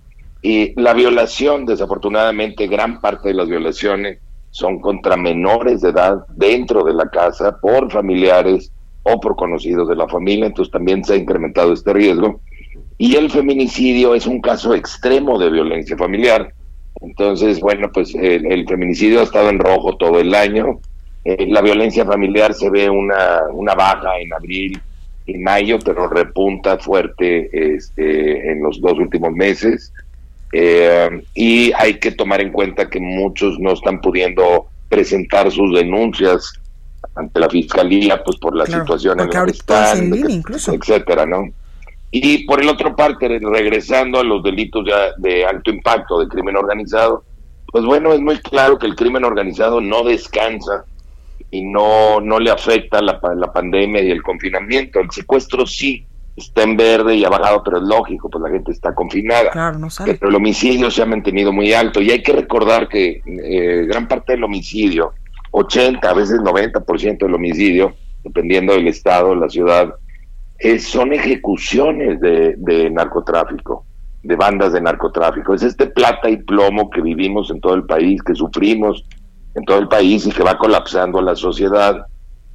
[0.45, 4.19] y la violación, desafortunadamente, gran parte de las violaciones
[4.55, 8.71] son contra menores de edad dentro de la casa por familiares
[9.03, 12.41] o por conocidos de la familia, entonces también se ha incrementado este riesgo.
[12.97, 16.55] Y el feminicidio es un caso extremo de violencia familiar.
[17.01, 20.79] Entonces, bueno, pues el, feminicidio ha estado en rojo todo el año.
[21.25, 24.81] Eh, la violencia familiar se ve una, una baja en abril
[25.27, 29.93] y mayo, pero repunta fuerte este, en los dos últimos meses.
[30.57, 36.53] Eh, y hay que tomar en cuenta que muchos no están pudiendo presentar sus denuncias
[37.17, 40.73] ante la fiscalía, pues por la situación en la que están, incluso.
[40.73, 41.49] etcétera, ¿no?
[42.13, 44.85] Y por el otro parte, regresando a los delitos
[45.17, 47.25] de alto impacto de crimen organizado,
[47.67, 50.85] pues bueno, es muy claro que el crimen organizado no descansa
[51.51, 55.01] y no, no le afecta la, la pandemia y el confinamiento.
[55.01, 58.73] El secuestro sí está en verde y ha bajado, pero es lógico, pues la gente
[58.73, 59.51] está confinada.
[59.51, 60.15] Claro, no sale.
[60.15, 64.09] Pero el homicidio se ha mantenido muy alto y hay que recordar que eh, gran
[64.09, 65.13] parte del homicidio,
[65.53, 69.95] 80, a veces 90% del homicidio, dependiendo del estado, la ciudad,
[70.59, 73.85] eh, son ejecuciones de, de narcotráfico
[74.25, 75.55] de bandas de narcotráfico.
[75.55, 79.05] Es este plata y plomo que vivimos en todo el país, que sufrimos
[79.55, 82.07] en todo el país y que va colapsando la sociedad.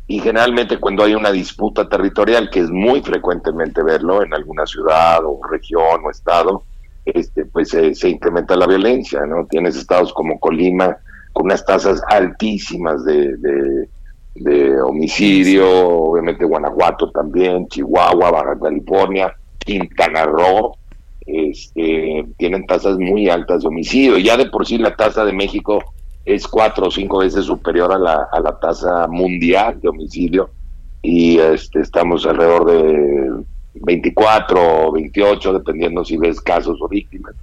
[0.10, 5.19] Y generalmente cuando hay una disputa territorial, que es muy frecuentemente verlo en alguna ciudad
[5.24, 6.63] o región o estado,
[7.06, 9.45] este, pues se, incrementa la violencia, ¿no?
[9.45, 10.98] Tienes estados como Colima
[11.32, 13.89] con unas tasas altísimas de, de,
[14.34, 20.76] de homicidio, obviamente Guanajuato también, Chihuahua, Baja California, Quintana Roo,
[21.28, 24.17] este, tienen tasas muy altas de homicidio.
[24.17, 25.84] Ya de por sí la tasa de México
[26.26, 30.50] es cuatro o cinco veces superior a la, a la tasa mundial de homicidio
[31.02, 33.44] y este, estamos alrededor de
[33.76, 37.34] 24 o 28, dependiendo si ves casos o víctimas.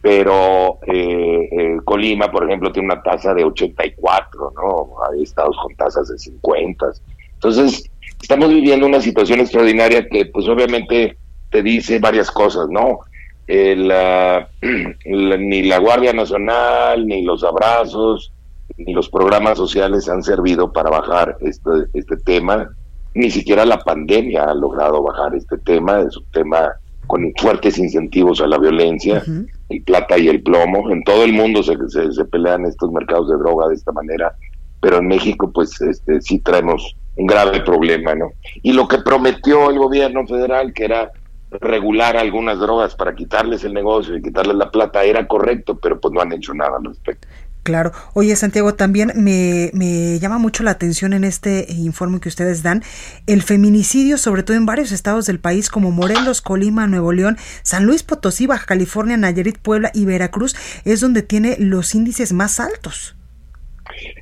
[0.00, 4.90] Pero eh, Colima, por ejemplo, tiene una tasa de 84, ¿no?
[5.10, 6.86] Hay estados con tasas de 50.
[7.34, 7.90] Entonces,
[8.20, 11.16] estamos viviendo una situación extraordinaria que, pues obviamente,
[11.50, 13.00] te dice varias cosas, ¿no?
[15.04, 18.32] ni la Guardia Nacional, ni los abrazos,
[18.76, 22.68] ni los programas sociales han servido para bajar este, este tema.
[23.14, 26.00] Ni siquiera la pandemia ha logrado bajar este tema.
[26.00, 26.72] Es un tema
[27.06, 29.24] con fuertes incentivos a la violencia,
[29.70, 30.90] el plata y el plomo.
[30.90, 34.34] En todo el mundo se, se, pelean estos mercados de droga de esta manera,
[34.80, 38.30] pero en México pues este, sí traemos un grave problema, ¿no?
[38.62, 41.10] Y lo que prometió el gobierno federal, que era
[41.50, 46.12] regular algunas drogas para quitarles el negocio y quitarles la plata era correcto, pero pues
[46.12, 47.26] no han hecho nada al respecto.
[47.62, 47.92] Claro.
[48.14, 52.82] Oye, Santiago, también me, me, llama mucho la atención en este informe que ustedes dan
[53.26, 57.84] el feminicidio, sobre todo en varios estados del país como Morelos, Colima, Nuevo León, San
[57.84, 60.56] Luis Potosí, Baja California, Nayarit, Puebla y Veracruz,
[60.86, 63.16] es donde tiene los índices más altos.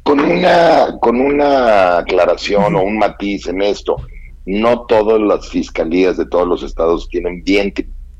[0.02, 3.96] Con una, con una aclaración o un matiz en esto
[4.46, 7.74] no todas las fiscalías de todos los estados tienen bien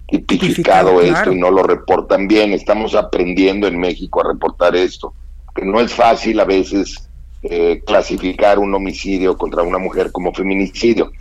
[0.09, 2.53] tipificado esto y no lo reportan bien.
[2.53, 5.15] Estamos aprendiendo en México a reportar esto,
[5.55, 7.09] que no es fácil a veces
[7.43, 11.13] eh, clasificar un homicidio contra una mujer como feminicidio.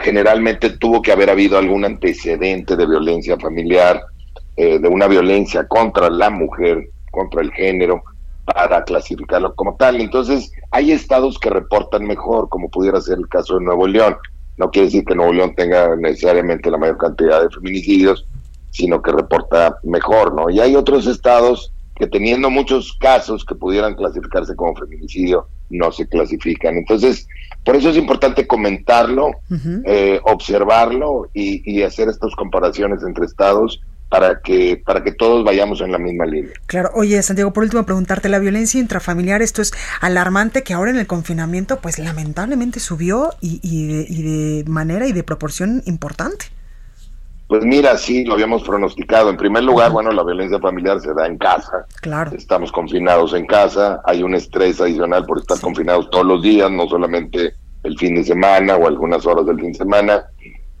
[0.00, 4.00] Generalmente tuvo que haber habido algún antecedente de violencia familiar,
[4.56, 8.04] eh, de una violencia contra la mujer, contra el género,
[8.44, 10.00] para clasificarlo como tal.
[10.00, 14.16] Entonces, hay estados que reportan mejor, como pudiera ser el caso de Nuevo León.
[14.56, 18.26] No quiere decir que Nuevo León tenga necesariamente la mayor cantidad de feminicidios,
[18.70, 20.50] sino que reporta mejor, ¿no?
[20.50, 26.08] Y hay otros estados que teniendo muchos casos que pudieran clasificarse como feminicidio, no se
[26.08, 26.76] clasifican.
[26.76, 27.26] Entonces,
[27.64, 29.30] por eso es importante comentarlo,
[29.84, 33.80] eh, observarlo y, y hacer estas comparaciones entre estados
[34.12, 36.52] para que para que todos vayamos en la misma línea.
[36.66, 39.72] Claro, oye Santiago, por último preguntarte, la violencia intrafamiliar, esto es
[40.02, 45.22] alarmante que ahora en el confinamiento pues lamentablemente subió y, y, de, manera y de
[45.22, 46.44] proporción importante.
[47.46, 49.30] Pues mira, sí, lo habíamos pronosticado.
[49.30, 51.86] En primer lugar, bueno, la violencia familiar se da en casa.
[52.02, 52.32] Claro.
[52.36, 56.86] Estamos confinados en casa, hay un estrés adicional por estar confinados todos los días, no
[56.86, 60.26] solamente el fin de semana o algunas horas del fin de semana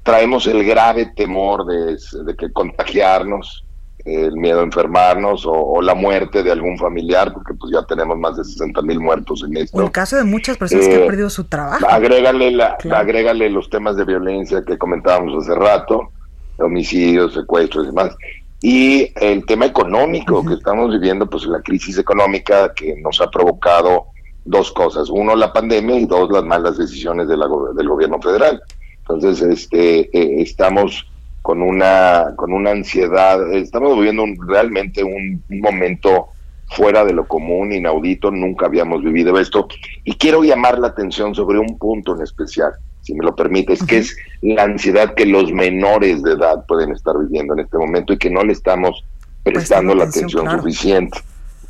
[0.02, 1.96] traemos el grave temor de,
[2.36, 3.64] que contagiarnos,
[4.04, 8.36] el miedo a enfermarnos o, la muerte de algún familiar, porque pues ya tenemos más
[8.36, 9.78] de 60 mil muertos en esto.
[9.78, 11.86] O el caso de muchas personas que han eh, perdido su trabajo.
[11.88, 16.10] Agrégale, la, agrégale los temas de violencia que comentábamos hace rato,
[16.58, 18.16] homicidios, secuestros y demás.
[18.60, 24.06] Y el tema económico que estamos viviendo, pues la crisis económica que nos ha provocado
[24.44, 25.10] dos cosas.
[25.10, 28.62] Uno, la pandemia y dos, las malas decisiones de del gobierno federal.
[29.02, 31.06] Entonces, este, eh, estamos
[31.42, 36.28] con una, con una ansiedad, estamos viviendo realmente un, momento
[36.68, 39.66] fuera de lo común, inaudito, nunca habíamos vivido esto.
[40.04, 43.98] Y quiero llamar la atención sobre un punto en especial, si me lo permites, que
[43.98, 48.18] es la ansiedad que los menores de edad pueden estar viviendo en este momento y
[48.18, 49.04] que no le estamos
[49.42, 51.18] prestando la atención, suficiente.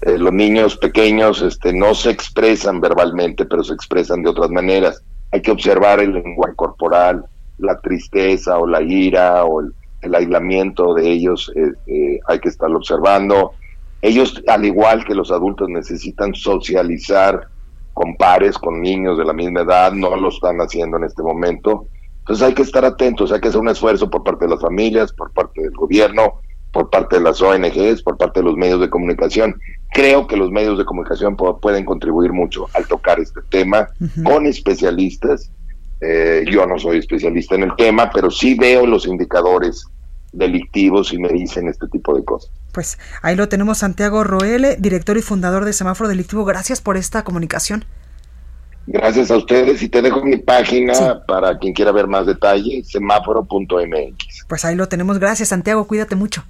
[0.03, 5.03] Eh, los niños pequeños este, no se expresan verbalmente, pero se expresan de otras maneras
[5.33, 7.25] hay que observar el lenguaje corporal,
[7.63, 9.75] la tristeza o la ira o el,
[10.15, 13.53] aislamiento de ellos, eh, eh, hay que estarlo observando.
[14.01, 17.47] Ellos, al igual que los adultos, necesitan socializar
[17.95, 21.87] con pares, con niños de la misma edad, no lo están haciendo en este momento.
[22.21, 25.13] Entonces hay que estar atentos, hay que hacer un esfuerzo por parte de las familias,
[25.13, 26.41] por parte del gobierno,
[26.73, 29.55] por parte de las ONGs, por parte de los medios de comunicación.
[29.93, 33.89] Creo que los medios de comunicación pueden contribuir mucho al tocar este tema
[34.25, 35.51] con especialistas.
[36.05, 39.87] Eh, yo no soy especialista en el tema, pero sí veo los indicadores
[40.33, 42.51] delictivos y me dicen este tipo de cosas.
[42.73, 46.45] Pues ahí lo tenemos Santiago Roele, director y fundador de Semáforo Delictivo.
[46.45, 47.85] Gracias por esta comunicación.
[48.89, 54.47] Gracias a ustedes y te dejo mi página para quien quiera ver más detalles, semáforo.mx.
[54.49, 55.21] Pues ahí lo tenemos.
[55.21, 56.45] Gracias Santiago, cuídate mucho.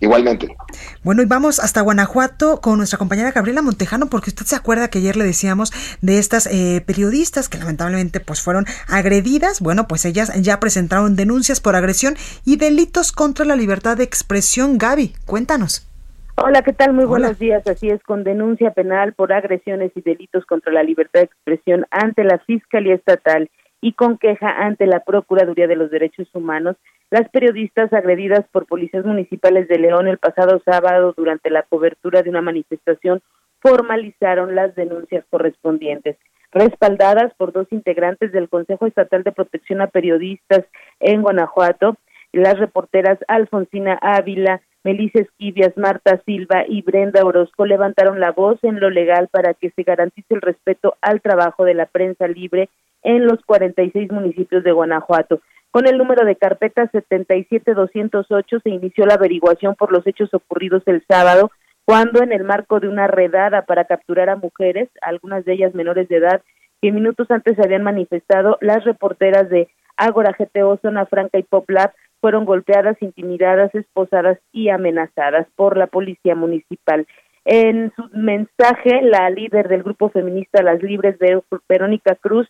[0.00, 0.56] Igualmente.
[1.02, 4.98] Bueno, y vamos hasta Guanajuato con nuestra compañera Gabriela Montejano, porque usted se acuerda que
[4.98, 5.72] ayer le decíamos
[6.02, 9.60] de estas eh, periodistas que lamentablemente pues fueron agredidas.
[9.60, 14.78] Bueno, pues ellas ya presentaron denuncias por agresión y delitos contra la libertad de expresión.
[14.78, 15.84] Gaby, cuéntanos.
[16.36, 16.92] Hola, ¿qué tal?
[16.92, 17.66] Muy buenos días.
[17.66, 22.22] Así es, con denuncia penal por agresiones y delitos contra la libertad de expresión ante
[22.22, 23.50] la Fiscalía Estatal
[23.80, 26.76] y con queja ante la Procuraduría de los Derechos Humanos,
[27.10, 32.30] las periodistas agredidas por policías municipales de León el pasado sábado durante la cobertura de
[32.30, 33.22] una manifestación
[33.60, 36.16] formalizaron las denuncias correspondientes,
[36.52, 40.64] respaldadas por dos integrantes del Consejo Estatal de Protección a Periodistas
[41.00, 41.96] en Guanajuato,
[42.32, 48.80] las reporteras Alfonsina Ávila, Melissa Esquivias, Marta Silva y Brenda Orozco levantaron la voz en
[48.80, 52.68] lo legal para que se garantice el respeto al trabajo de la prensa libre
[53.02, 55.40] en los 46 municipios de Guanajuato.
[55.70, 61.04] Con el número de carpeta 77208 se inició la averiguación por los hechos ocurridos el
[61.08, 61.50] sábado,
[61.84, 66.08] cuando en el marco de una redada para capturar a mujeres, algunas de ellas menores
[66.08, 66.42] de edad,
[66.80, 71.68] que minutos antes se habían manifestado, las reporteras de Ágora GTO, Zona Franca y Pop
[71.70, 77.06] Lab fueron golpeadas, intimidadas, esposadas y amenazadas por la policía municipal.
[77.44, 81.16] En su mensaje, la líder del grupo feminista Las Libres,
[81.68, 82.48] Verónica Cruz,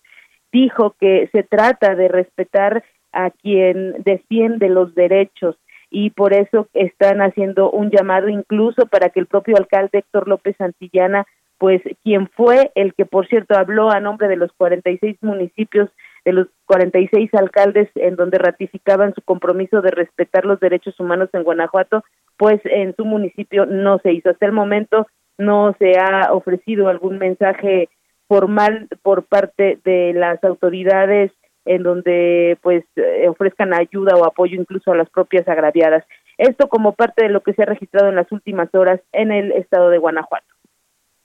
[0.53, 5.57] dijo que se trata de respetar a quien defiende los derechos
[5.90, 10.57] y por eso están haciendo un llamado incluso para que el propio alcalde Héctor López
[10.59, 11.26] Santillana,
[11.57, 15.88] pues quien fue el que por cierto habló a nombre de los 46 municipios,
[16.24, 21.42] de los 46 alcaldes en donde ratificaban su compromiso de respetar los derechos humanos en
[21.42, 22.05] Guanajuato,
[22.36, 24.30] pues en su municipio no se hizo.
[24.30, 25.07] Hasta el momento
[25.38, 27.88] no se ha ofrecido algún mensaje
[28.29, 31.33] formal por parte de las autoridades
[31.64, 36.05] en donde pues eh, ofrezcan ayuda o apoyo incluso a las propias agraviadas.
[36.39, 39.53] Esto como parte de lo que se ha registrado en las últimas horas en el
[39.53, 40.47] estado de Guanajuato.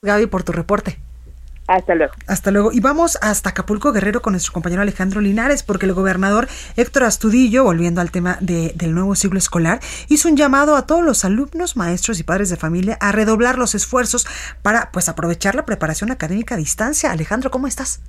[0.02, 0.98] Gaby, por tu reporte.
[1.66, 2.12] Hasta luego.
[2.26, 2.72] Hasta luego.
[2.72, 7.64] Y vamos hasta Acapulco Guerrero con nuestro compañero Alejandro Linares, porque el gobernador Héctor Astudillo,
[7.64, 11.76] volviendo al tema de, del nuevo siglo escolar, hizo un llamado a todos los alumnos,
[11.76, 14.26] maestros y padres de familia a redoblar los esfuerzos
[14.62, 17.10] para pues aprovechar la preparación académica a distancia.
[17.10, 18.00] Alejandro, ¿cómo estás?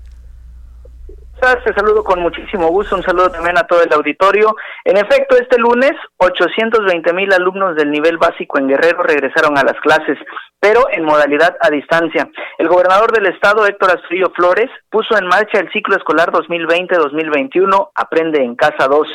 [1.45, 4.55] Te saludo con muchísimo gusto, un saludo también a todo el auditorio.
[4.83, 9.79] En efecto, este lunes, 820 mil alumnos del nivel básico en Guerrero regresaron a las
[9.81, 10.17] clases,
[10.59, 12.27] pero en modalidad a distancia.
[12.57, 18.43] El gobernador del estado, Héctor Astrillo Flores, puso en marcha el ciclo escolar 2020-2021, Aprende
[18.43, 19.07] en Casa 2.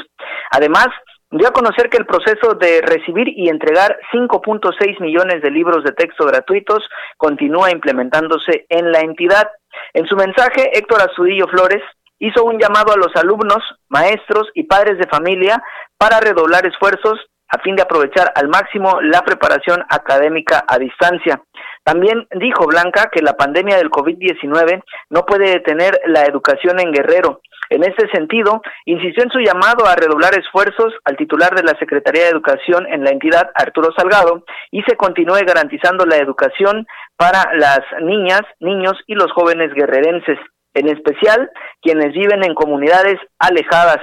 [0.53, 0.87] Además,
[1.33, 5.93] dio a conocer que el proceso de recibir y entregar 5.6 millones de libros de
[5.93, 9.51] texto gratuitos continúa implementándose en la entidad.
[9.95, 11.83] En su mensaje, Héctor Astudillo Flores
[12.21, 15.63] hizo un llamado a los alumnos, maestros y padres de familia
[15.99, 17.19] para redoblar esfuerzos
[17.51, 21.43] a fin de aprovechar al máximo la preparación académica a distancia.
[21.83, 27.41] También dijo Blanca que la pandemia del COVID-19 no puede detener la educación en Guerrero.
[27.71, 32.25] En este sentido, insistió en su llamado a redoblar esfuerzos al titular de la Secretaría
[32.25, 37.81] de Educación en la entidad, Arturo Salgado, y se continúe garantizando la educación para las
[38.01, 40.39] niñas, niños y los jóvenes guerrerenses
[40.75, 41.51] en especial
[41.83, 44.01] quienes viven en comunidades alejadas.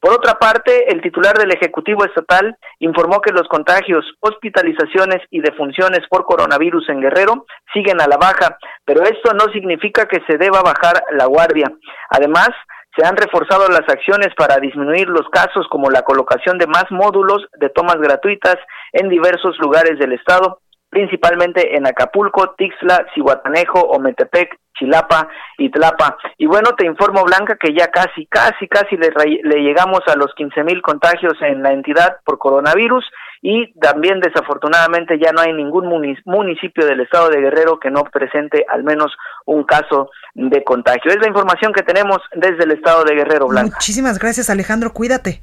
[0.00, 6.00] Por otra parte, el titular del Ejecutivo Estatal informó que los contagios, hospitalizaciones y defunciones
[6.08, 10.62] por coronavirus en Guerrero siguen a la baja, pero esto no significa que se deba
[10.62, 11.72] bajar la guardia.
[12.10, 12.50] Además,
[12.96, 17.46] se han reforzado las acciones para disminuir los casos como la colocación de más módulos
[17.58, 18.56] de tomas gratuitas
[18.92, 20.60] en diversos lugares del estado,
[20.90, 25.28] principalmente en Acapulco, Tixla, Cihuatanejo, Ometepec, Chilapa
[25.58, 26.16] y Tlapa.
[26.38, 29.10] Y bueno, te informo, Blanca, que ya casi, casi, casi le,
[29.42, 33.04] le llegamos a los 15 mil contagios en la entidad por coronavirus
[33.42, 35.86] y también desafortunadamente ya no hay ningún
[36.24, 39.12] municipio del estado de Guerrero que no presente al menos
[39.44, 41.10] un caso de contagio.
[41.10, 43.76] Es la información que tenemos desde el estado de Guerrero, Blanca.
[43.76, 44.92] Muchísimas gracias, Alejandro.
[44.92, 45.42] Cuídate.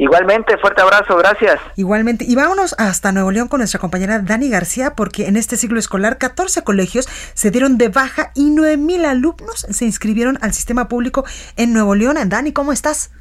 [0.00, 1.60] Igualmente, fuerte abrazo, gracias.
[1.76, 5.78] Igualmente, y vámonos hasta Nuevo León con nuestra compañera Dani García, porque en este ciclo
[5.78, 10.88] escolar 14 colegios se dieron de baja y 9 mil alumnos se inscribieron al sistema
[10.88, 11.24] público
[11.58, 12.16] en Nuevo León.
[12.30, 13.12] Dani, ¿cómo estás?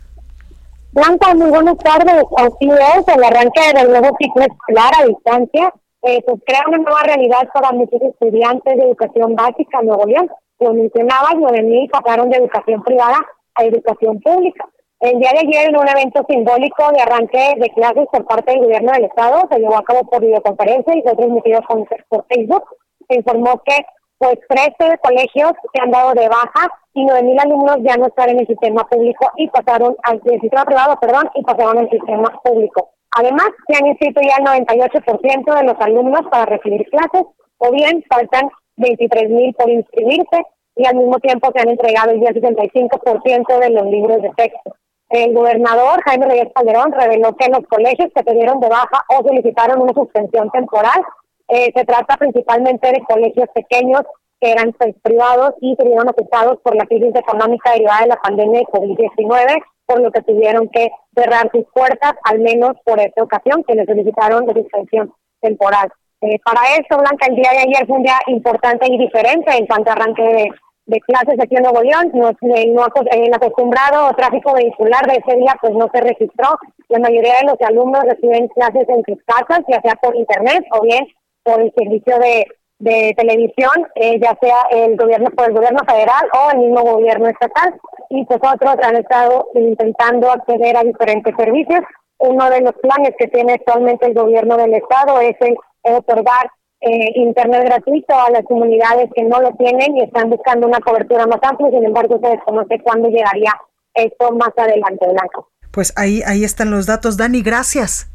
[0.93, 2.23] Blanca, muy buenas tardes.
[2.38, 5.73] Así es, el arranque del nuevo ciclo escolar a distancia
[6.03, 10.30] eh, pues crea una nueva realidad para muchos estudiantes de educación básica en Nuevo León.
[10.61, 13.17] Lo mencionabas, 9 mil pasaron de educación privada
[13.55, 14.65] a educación pública.
[15.02, 18.64] El día de ayer, en un evento simbólico de arranque de clases por parte del
[18.64, 21.62] gobierno del Estado, se llevó a cabo por videoconferencia y fue transmitido
[22.10, 22.66] por Facebook.
[23.08, 23.78] Se informó que
[24.18, 28.41] pues 13 colegios se han dado de baja y 9.000 alumnos ya no están en
[28.41, 32.91] el sistema público y pasaron al sistema privado, perdón, y pasaron al sistema público.
[33.16, 37.24] Además, se han inscrito ya el 98% de los alumnos para recibir clases,
[37.60, 40.43] o bien faltan 23.000 por inscribirse
[40.76, 44.74] y al mismo tiempo se han entregado ya el 75% de los libros de texto.
[45.10, 49.28] El gobernador Jaime Reyes Calderón reveló que los colegios que se dieron de baja o
[49.28, 51.01] solicitaron una suspensión temporal,
[51.47, 54.03] eh, se trata principalmente de colegios pequeños
[54.39, 58.22] que eran pues, privados y se vieron afectados por la crisis económica derivada de la
[58.22, 63.24] pandemia de COVID-19, por lo que tuvieron que cerrar sus puertas, al menos por esta
[63.24, 65.91] ocasión, que les solicitaron de suspensión temporal.
[66.22, 69.66] Eh, para eso, Blanca, el día de ayer fue un día importante y diferente en
[69.66, 70.51] cuanto arranque de
[70.90, 75.56] de clases aquí en Nuevo León, no, no, el acostumbrado tráfico vehicular de ese día
[75.62, 76.58] pues no se registró.
[76.90, 80.82] La mayoría de los alumnos reciben clases en sus casas, ya sea por internet o
[80.82, 81.06] bien
[81.44, 82.48] por el servicio de,
[82.80, 87.28] de televisión, eh, ya sea el gobierno por el gobierno federal o el mismo gobierno
[87.28, 87.80] estatal.
[88.10, 91.82] Y pues otros han estado intentando acceder a diferentes servicios.
[92.18, 96.50] Uno de los planes que tiene actualmente el gobierno del estado es el otorgar
[96.82, 101.27] eh, internet gratuito a las comunidades que no lo tienen y están buscando una cobertura
[101.27, 103.53] más amplia, sin embargo se desconoce cuándo llegaría
[103.93, 105.41] esto más adelante, Blanca.
[105.71, 108.09] Pues ahí, ahí están los datos, Dani, gracias.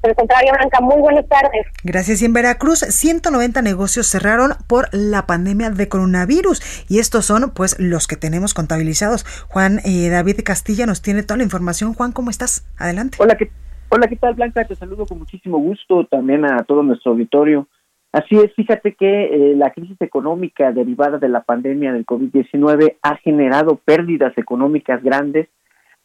[0.00, 1.66] Por el contrario, Blanca, muy buenas tardes.
[1.82, 2.22] Gracias.
[2.22, 6.86] Y en Veracruz, 190 negocios cerraron por la pandemia de coronavirus.
[6.88, 9.24] Y estos son, pues, los que tenemos contabilizados.
[9.48, 11.94] Juan eh, David Castilla nos tiene toda la información.
[11.94, 12.64] Juan, ¿cómo estás?
[12.78, 13.18] Adelante.
[13.20, 13.50] Hola, ¿qué
[13.88, 14.64] Hola, ¿qué tal Blanca?
[14.64, 17.68] Te saludo con muchísimo gusto también a todo nuestro auditorio.
[18.10, 23.16] Así es, fíjate que eh, la crisis económica derivada de la pandemia del COVID-19 ha
[23.18, 25.48] generado pérdidas económicas grandes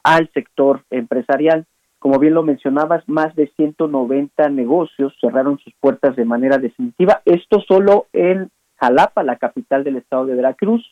[0.03, 1.65] al sector empresarial.
[1.97, 7.23] Como bien lo mencionabas, más de 190 negocios cerraron sus puertas de manera definitiva.
[7.25, 10.85] Esto solo en Jalapa, la capital del estado de Veracruz.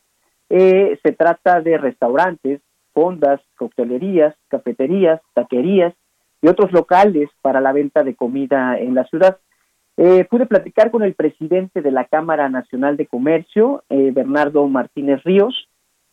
[0.50, 2.62] Eh, se trata de restaurantes,
[2.94, 5.94] fondas, coctelerías, cafeterías, taquerías,
[6.42, 9.38] y otros locales para la venta de comida en la ciudad.
[9.98, 15.22] Eh, pude platicar con el presidente de la Cámara Nacional de Comercio, eh, Bernardo Martínez
[15.24, 15.68] Ríos,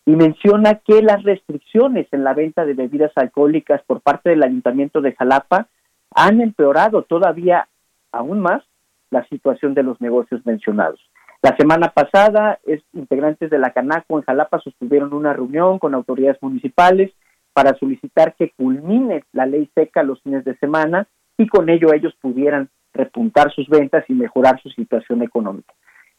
[0.05, 5.01] y menciona que las restricciones en la venta de bebidas alcohólicas por parte del Ayuntamiento
[5.01, 5.69] de Jalapa
[6.15, 7.69] han empeorado todavía
[8.13, 8.63] aún más
[9.11, 11.01] la situación de los negocios mencionados.
[11.43, 16.43] La semana pasada, es, integrantes de la Canaco en Jalapa sostuvieron una reunión con autoridades
[16.43, 17.13] municipales
[17.57, 22.15] para solicitar que culmine la ley seca los fines de semana y con ello ellos
[22.21, 25.73] pudieran repuntar sus ventas y mejorar su situación económica.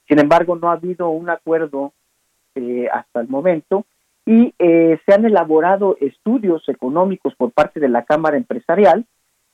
[0.08, 1.94] Sin embargo, no ha habido un acuerdo
[2.56, 3.86] eh, hasta el momento
[4.26, 9.06] y eh, se han elaborado estudios económicos por parte de la Cámara Empresarial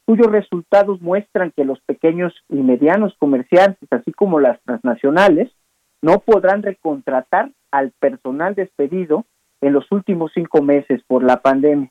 [0.06, 5.52] cuyos resultados muestran que los pequeños y medianos comerciantes, así como las transnacionales,
[6.02, 9.26] no podrán recontratar al personal despedido
[9.64, 11.90] en los últimos cinco meses por la pandemia.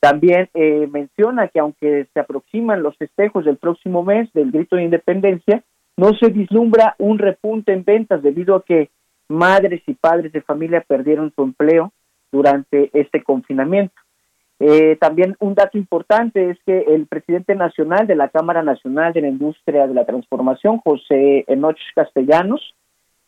[0.00, 4.84] También eh, menciona que aunque se aproximan los festejos del próximo mes del grito de
[4.84, 5.62] independencia,
[5.96, 8.90] no se vislumbra un repunte en ventas debido a que
[9.28, 11.92] madres y padres de familia perdieron su empleo
[12.30, 13.94] durante este confinamiento.
[14.58, 19.22] Eh, también un dato importante es que el presidente nacional de la Cámara Nacional de
[19.22, 22.74] la Industria de la Transformación, José Enoch Castellanos,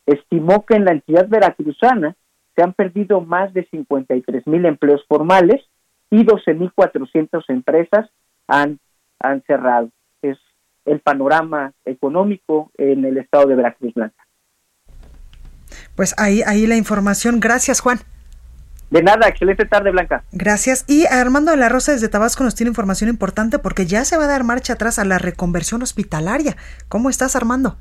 [0.05, 2.15] estimó que en la entidad veracruzana
[2.55, 5.61] se han perdido más de 53 mil empleos formales
[6.09, 8.09] y 12 mil 400 empresas
[8.47, 8.79] han,
[9.19, 9.89] han cerrado.
[10.21, 10.37] Es
[10.85, 14.25] el panorama económico en el estado de Veracruz Blanca.
[15.95, 17.39] Pues ahí, ahí la información.
[17.39, 17.99] Gracias, Juan.
[18.91, 20.23] De nada, excelente tarde, Blanca.
[20.31, 20.85] Gracias.
[20.87, 24.25] Y Armando de la Rosa desde Tabasco nos tiene información importante porque ya se va
[24.25, 26.55] a dar marcha atrás a la reconversión hospitalaria.
[26.87, 27.77] ¿Cómo estás, Armando?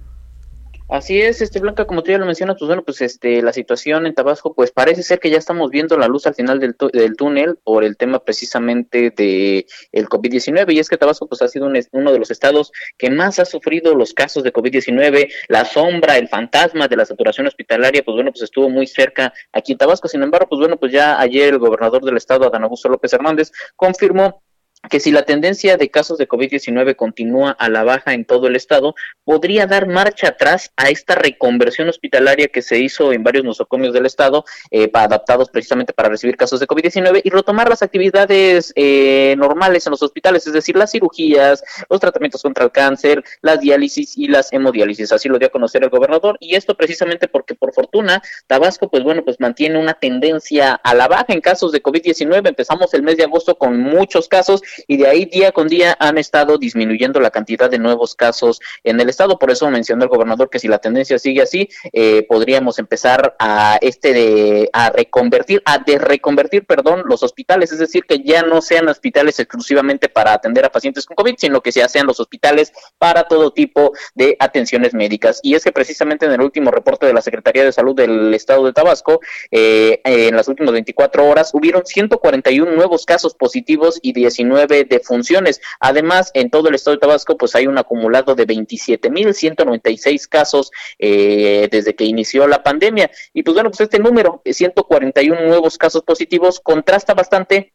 [0.86, 4.06] Así es, este Blanca, como tú ya lo mencionas, pues bueno, pues este la situación
[4.06, 7.16] en Tabasco, pues parece ser que ya estamos viendo la luz al final del, del
[7.16, 11.70] túnel por el tema precisamente de el COVID-19 y es que Tabasco pues ha sido
[11.92, 16.28] uno de los estados que más ha sufrido los casos de COVID-19, la sombra, el
[16.28, 20.06] fantasma de la saturación hospitalaria, pues bueno, pues estuvo muy cerca aquí en Tabasco.
[20.06, 23.52] Sin embargo, pues bueno, pues ya ayer el gobernador del estado Adán Augusto López Hernández
[23.74, 24.43] confirmó
[24.90, 28.56] que si la tendencia de casos de COVID-19 continúa a la baja en todo el
[28.56, 33.92] estado, podría dar marcha atrás a esta reconversión hospitalaria que se hizo en varios nosocomios
[33.94, 39.34] del estado, eh, adaptados precisamente para recibir casos de COVID-19 y retomar las actividades eh,
[39.38, 44.16] normales en los hospitales, es decir, las cirugías, los tratamientos contra el cáncer, las diálisis
[44.16, 45.12] y las hemodiálisis.
[45.12, 49.02] Así lo dio a conocer el gobernador y esto precisamente porque por fortuna Tabasco, pues
[49.02, 52.48] bueno, pues mantiene una tendencia a la baja en casos de COVID-19.
[52.48, 56.18] Empezamos el mes de agosto con muchos casos y de ahí día con día han
[56.18, 59.38] estado disminuyendo la cantidad de nuevos casos en el estado.
[59.38, 63.78] Por eso mencionó el gobernador que si la tendencia sigue así, eh, podríamos empezar a
[63.80, 68.62] este de a reconvertir, a de reconvertir, perdón, los hospitales, es decir, que ya no
[68.62, 72.72] sean hospitales exclusivamente para atender a pacientes con COVID, sino que ya sean los hospitales
[72.98, 75.40] para todo tipo de atenciones médicas.
[75.42, 78.64] Y es que precisamente en el último reporte de la Secretaría de Salud del Estado
[78.64, 79.20] de Tabasco,
[79.50, 85.60] eh, en las últimas 24 horas, hubieron 141 nuevos casos positivos y 19 de funciones.
[85.80, 91.68] Además, en todo el estado de Tabasco, pues hay un acumulado de 27.196 casos eh,
[91.70, 93.10] desde que inició la pandemia.
[93.32, 97.72] Y pues bueno, pues este número, 141 nuevos casos positivos, contrasta bastante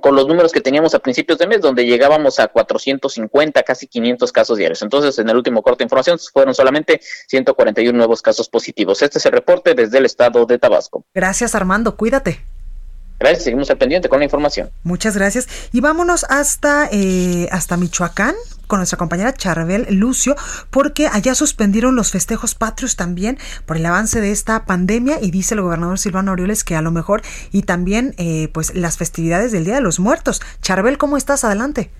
[0.00, 4.32] con los números que teníamos a principios de mes, donde llegábamos a 450, casi 500
[4.32, 4.80] casos diarios.
[4.82, 9.02] Entonces, en el último corte de información fueron solamente 141 nuevos casos positivos.
[9.02, 11.04] Este es el reporte desde el estado de Tabasco.
[11.14, 11.96] Gracias, Armando.
[11.96, 12.40] Cuídate.
[13.22, 14.70] Gracias, seguimos al pendiente con la información.
[14.82, 15.70] Muchas gracias.
[15.72, 18.34] Y vámonos hasta, eh, hasta Michoacán
[18.66, 20.34] con nuestra compañera Charbel Lucio,
[20.72, 25.54] porque allá suspendieron los festejos patrios también por el avance de esta pandemia y dice
[25.54, 29.66] el gobernador Silvano Aureoles que a lo mejor y también eh, pues las festividades del
[29.66, 30.40] Día de los Muertos.
[30.60, 31.44] Charbel, ¿cómo estás?
[31.44, 31.90] Adelante.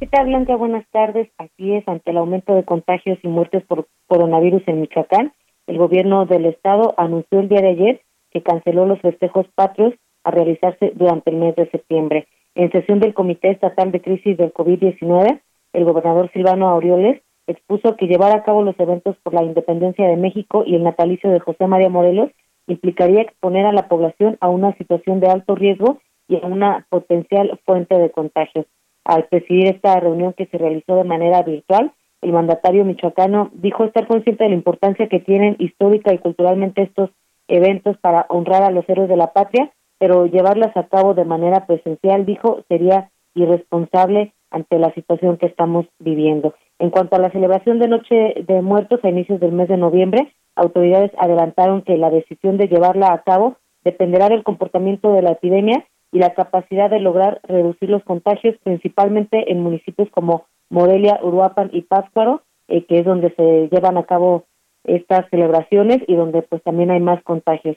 [0.00, 0.56] ¿Qué tal, Blanca?
[0.56, 1.28] Buenas tardes.
[1.38, 5.32] Así es, ante el aumento de contagios y muertes por coronavirus en Michoacán,
[5.68, 8.00] el gobierno del estado anunció el día de ayer
[8.32, 12.26] que canceló los festejos patrios a realizarse durante el mes de septiembre.
[12.54, 15.40] En sesión del Comité Estatal de Crisis del COVID-19,
[15.72, 20.16] el gobernador Silvano Aureoles expuso que llevar a cabo los eventos por la independencia de
[20.16, 22.30] México y el natalicio de José María Morelos
[22.66, 27.58] implicaría exponer a la población a una situación de alto riesgo y a una potencial
[27.64, 28.66] fuente de contagios.
[29.04, 34.06] Al presidir esta reunión que se realizó de manera virtual, el mandatario michoacano dijo estar
[34.06, 37.10] consciente de la importancia que tienen histórica y culturalmente estos
[37.52, 41.66] eventos para honrar a los héroes de la patria, pero llevarlas a cabo de manera
[41.66, 46.54] presencial, dijo, sería irresponsable ante la situación que estamos viviendo.
[46.78, 50.32] En cuanto a la celebración de Noche de Muertos a inicios del mes de noviembre,
[50.56, 55.84] autoridades adelantaron que la decisión de llevarla a cabo dependerá del comportamiento de la epidemia
[56.10, 61.82] y la capacidad de lograr reducir los contagios, principalmente en municipios como Morelia, Uruapan y
[61.82, 64.44] Pátzcuaro, eh, que es donde se llevan a cabo
[64.84, 67.76] estas celebraciones y donde pues también hay más contagios.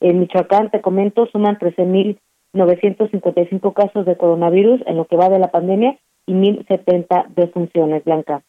[0.00, 5.50] En Michoacán, te comento, suman 13.955 casos de coronavirus en lo que va de la
[5.50, 8.42] pandemia y 1.070 defunciones, Blanca.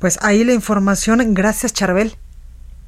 [0.00, 1.34] Pues ahí la información.
[1.34, 2.12] Gracias, Charbel.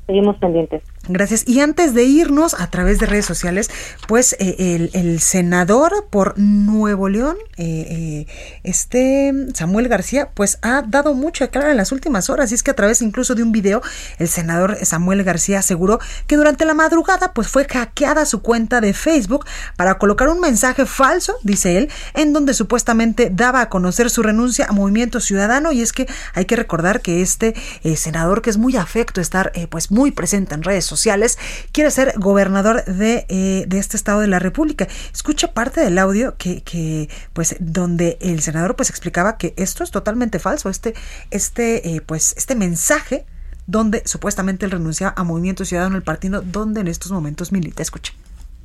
[0.06, 0.82] Seguimos pendientes.
[1.08, 1.48] Gracias.
[1.48, 3.70] Y antes de irnos a través de redes sociales,
[4.06, 8.26] pues eh, el, senador por Nuevo León, eh, eh,
[8.64, 12.52] este Samuel García, pues ha dado mucho de claro en las últimas horas.
[12.52, 13.82] Y es que a través incluso de un video,
[14.18, 18.92] el senador Samuel García aseguró que durante la madrugada, pues fue hackeada su cuenta de
[18.92, 19.46] Facebook
[19.76, 24.66] para colocar un mensaje falso, dice él, en donde supuestamente daba a conocer su renuncia
[24.68, 25.72] a Movimiento Ciudadano.
[25.72, 27.54] Y es que hay que recordar que este
[27.96, 31.38] senador, que es muy afecto estar pues muy presente en redes sociales,
[31.72, 34.88] quiere ser gobernador de, eh, de este estado de la República.
[35.12, 39.90] Escucha parte del audio que, que, pues, donde el senador pues explicaba que esto es
[39.90, 40.94] totalmente falso, este,
[41.30, 43.26] este, eh, pues, este mensaje
[43.66, 47.82] donde supuestamente él renuncia a Movimiento Ciudadano, el partido donde en estos momentos milita.
[47.82, 48.12] Escucha.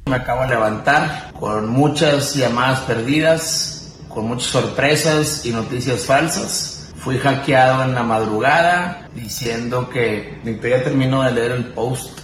[0.07, 7.20] Me acabo de levantar con muchas llamadas perdidas, con muchas sorpresas y noticias falsas Fui
[7.20, 12.18] hackeado en la madrugada diciendo que ya terminó de leer el post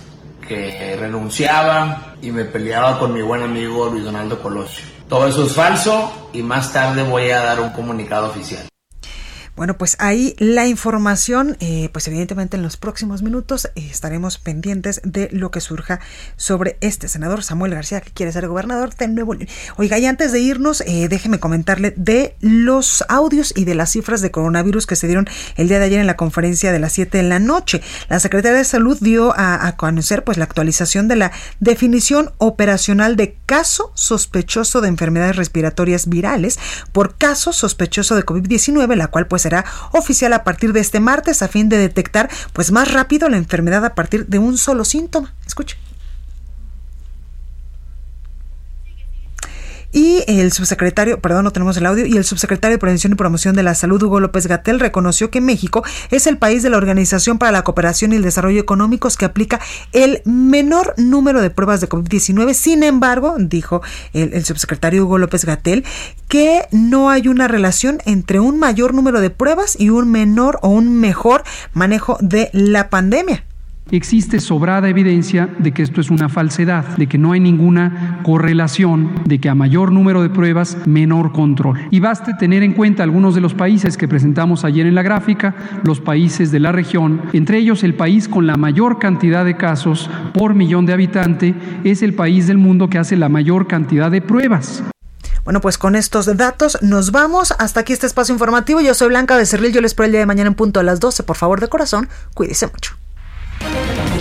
[0.47, 4.83] que renunciaba y me peleaba con mi buen amigo Luis Donaldo Colosio.
[5.07, 8.70] Todo eso es falso y más tarde voy a dar un comunicado oficial.
[9.55, 15.01] Bueno, pues ahí la información, eh, pues evidentemente en los próximos minutos eh, estaremos pendientes
[15.03, 15.99] de lo que surja
[16.37, 19.35] sobre este senador Samuel García que quiere ser gobernador de Nuevo.
[19.75, 24.21] Oiga, y antes de irnos, eh, déjeme comentarle de los audios y de las cifras
[24.21, 25.27] de coronavirus que se dieron
[25.57, 27.81] el día de ayer en la conferencia de las 7 de la noche.
[28.07, 33.17] La Secretaría de Salud dio a, a conocer pues la actualización de la definición operacional
[33.17, 36.57] de caso sospechoso de enfermedades respiratorias virales
[36.93, 41.41] por caso sospechoso de COVID-19, la cual pues será oficial a partir de este martes
[41.41, 45.33] a fin de detectar pues más rápido la enfermedad a partir de un solo síntoma.
[45.45, 45.77] Escuche.
[49.91, 53.55] Y el subsecretario, perdón, no tenemos el audio, y el subsecretario de Prevención y Promoción
[53.55, 57.37] de la Salud, Hugo López Gatel, reconoció que México es el país de la Organización
[57.37, 59.59] para la Cooperación y el Desarrollo Económicos que aplica
[59.91, 62.53] el menor número de pruebas de COVID-19.
[62.53, 63.81] Sin embargo, dijo
[64.13, 65.83] el, el subsecretario Hugo López Gatel,
[66.27, 70.69] que no hay una relación entre un mayor número de pruebas y un menor o
[70.69, 73.43] un mejor manejo de la pandemia.
[73.89, 79.11] Existe sobrada evidencia de que esto es una falsedad, de que no hay ninguna correlación,
[79.25, 81.77] de que a mayor número de pruebas, menor control.
[81.91, 85.55] Y baste tener en cuenta algunos de los países que presentamos ayer en la gráfica,
[85.83, 90.09] los países de la región, entre ellos el país con la mayor cantidad de casos
[90.33, 91.53] por millón de habitante,
[91.83, 94.83] es el país del mundo que hace la mayor cantidad de pruebas.
[95.43, 97.53] Bueno, pues con estos datos nos vamos.
[97.57, 98.79] Hasta aquí este espacio informativo.
[98.79, 99.73] Yo soy Blanca Becerril.
[99.73, 101.23] Yo les espero el día de mañana en punto a las 12.
[101.23, 102.95] Por favor, de corazón, cuídese mucho.
[103.63, 104.20] Thank you.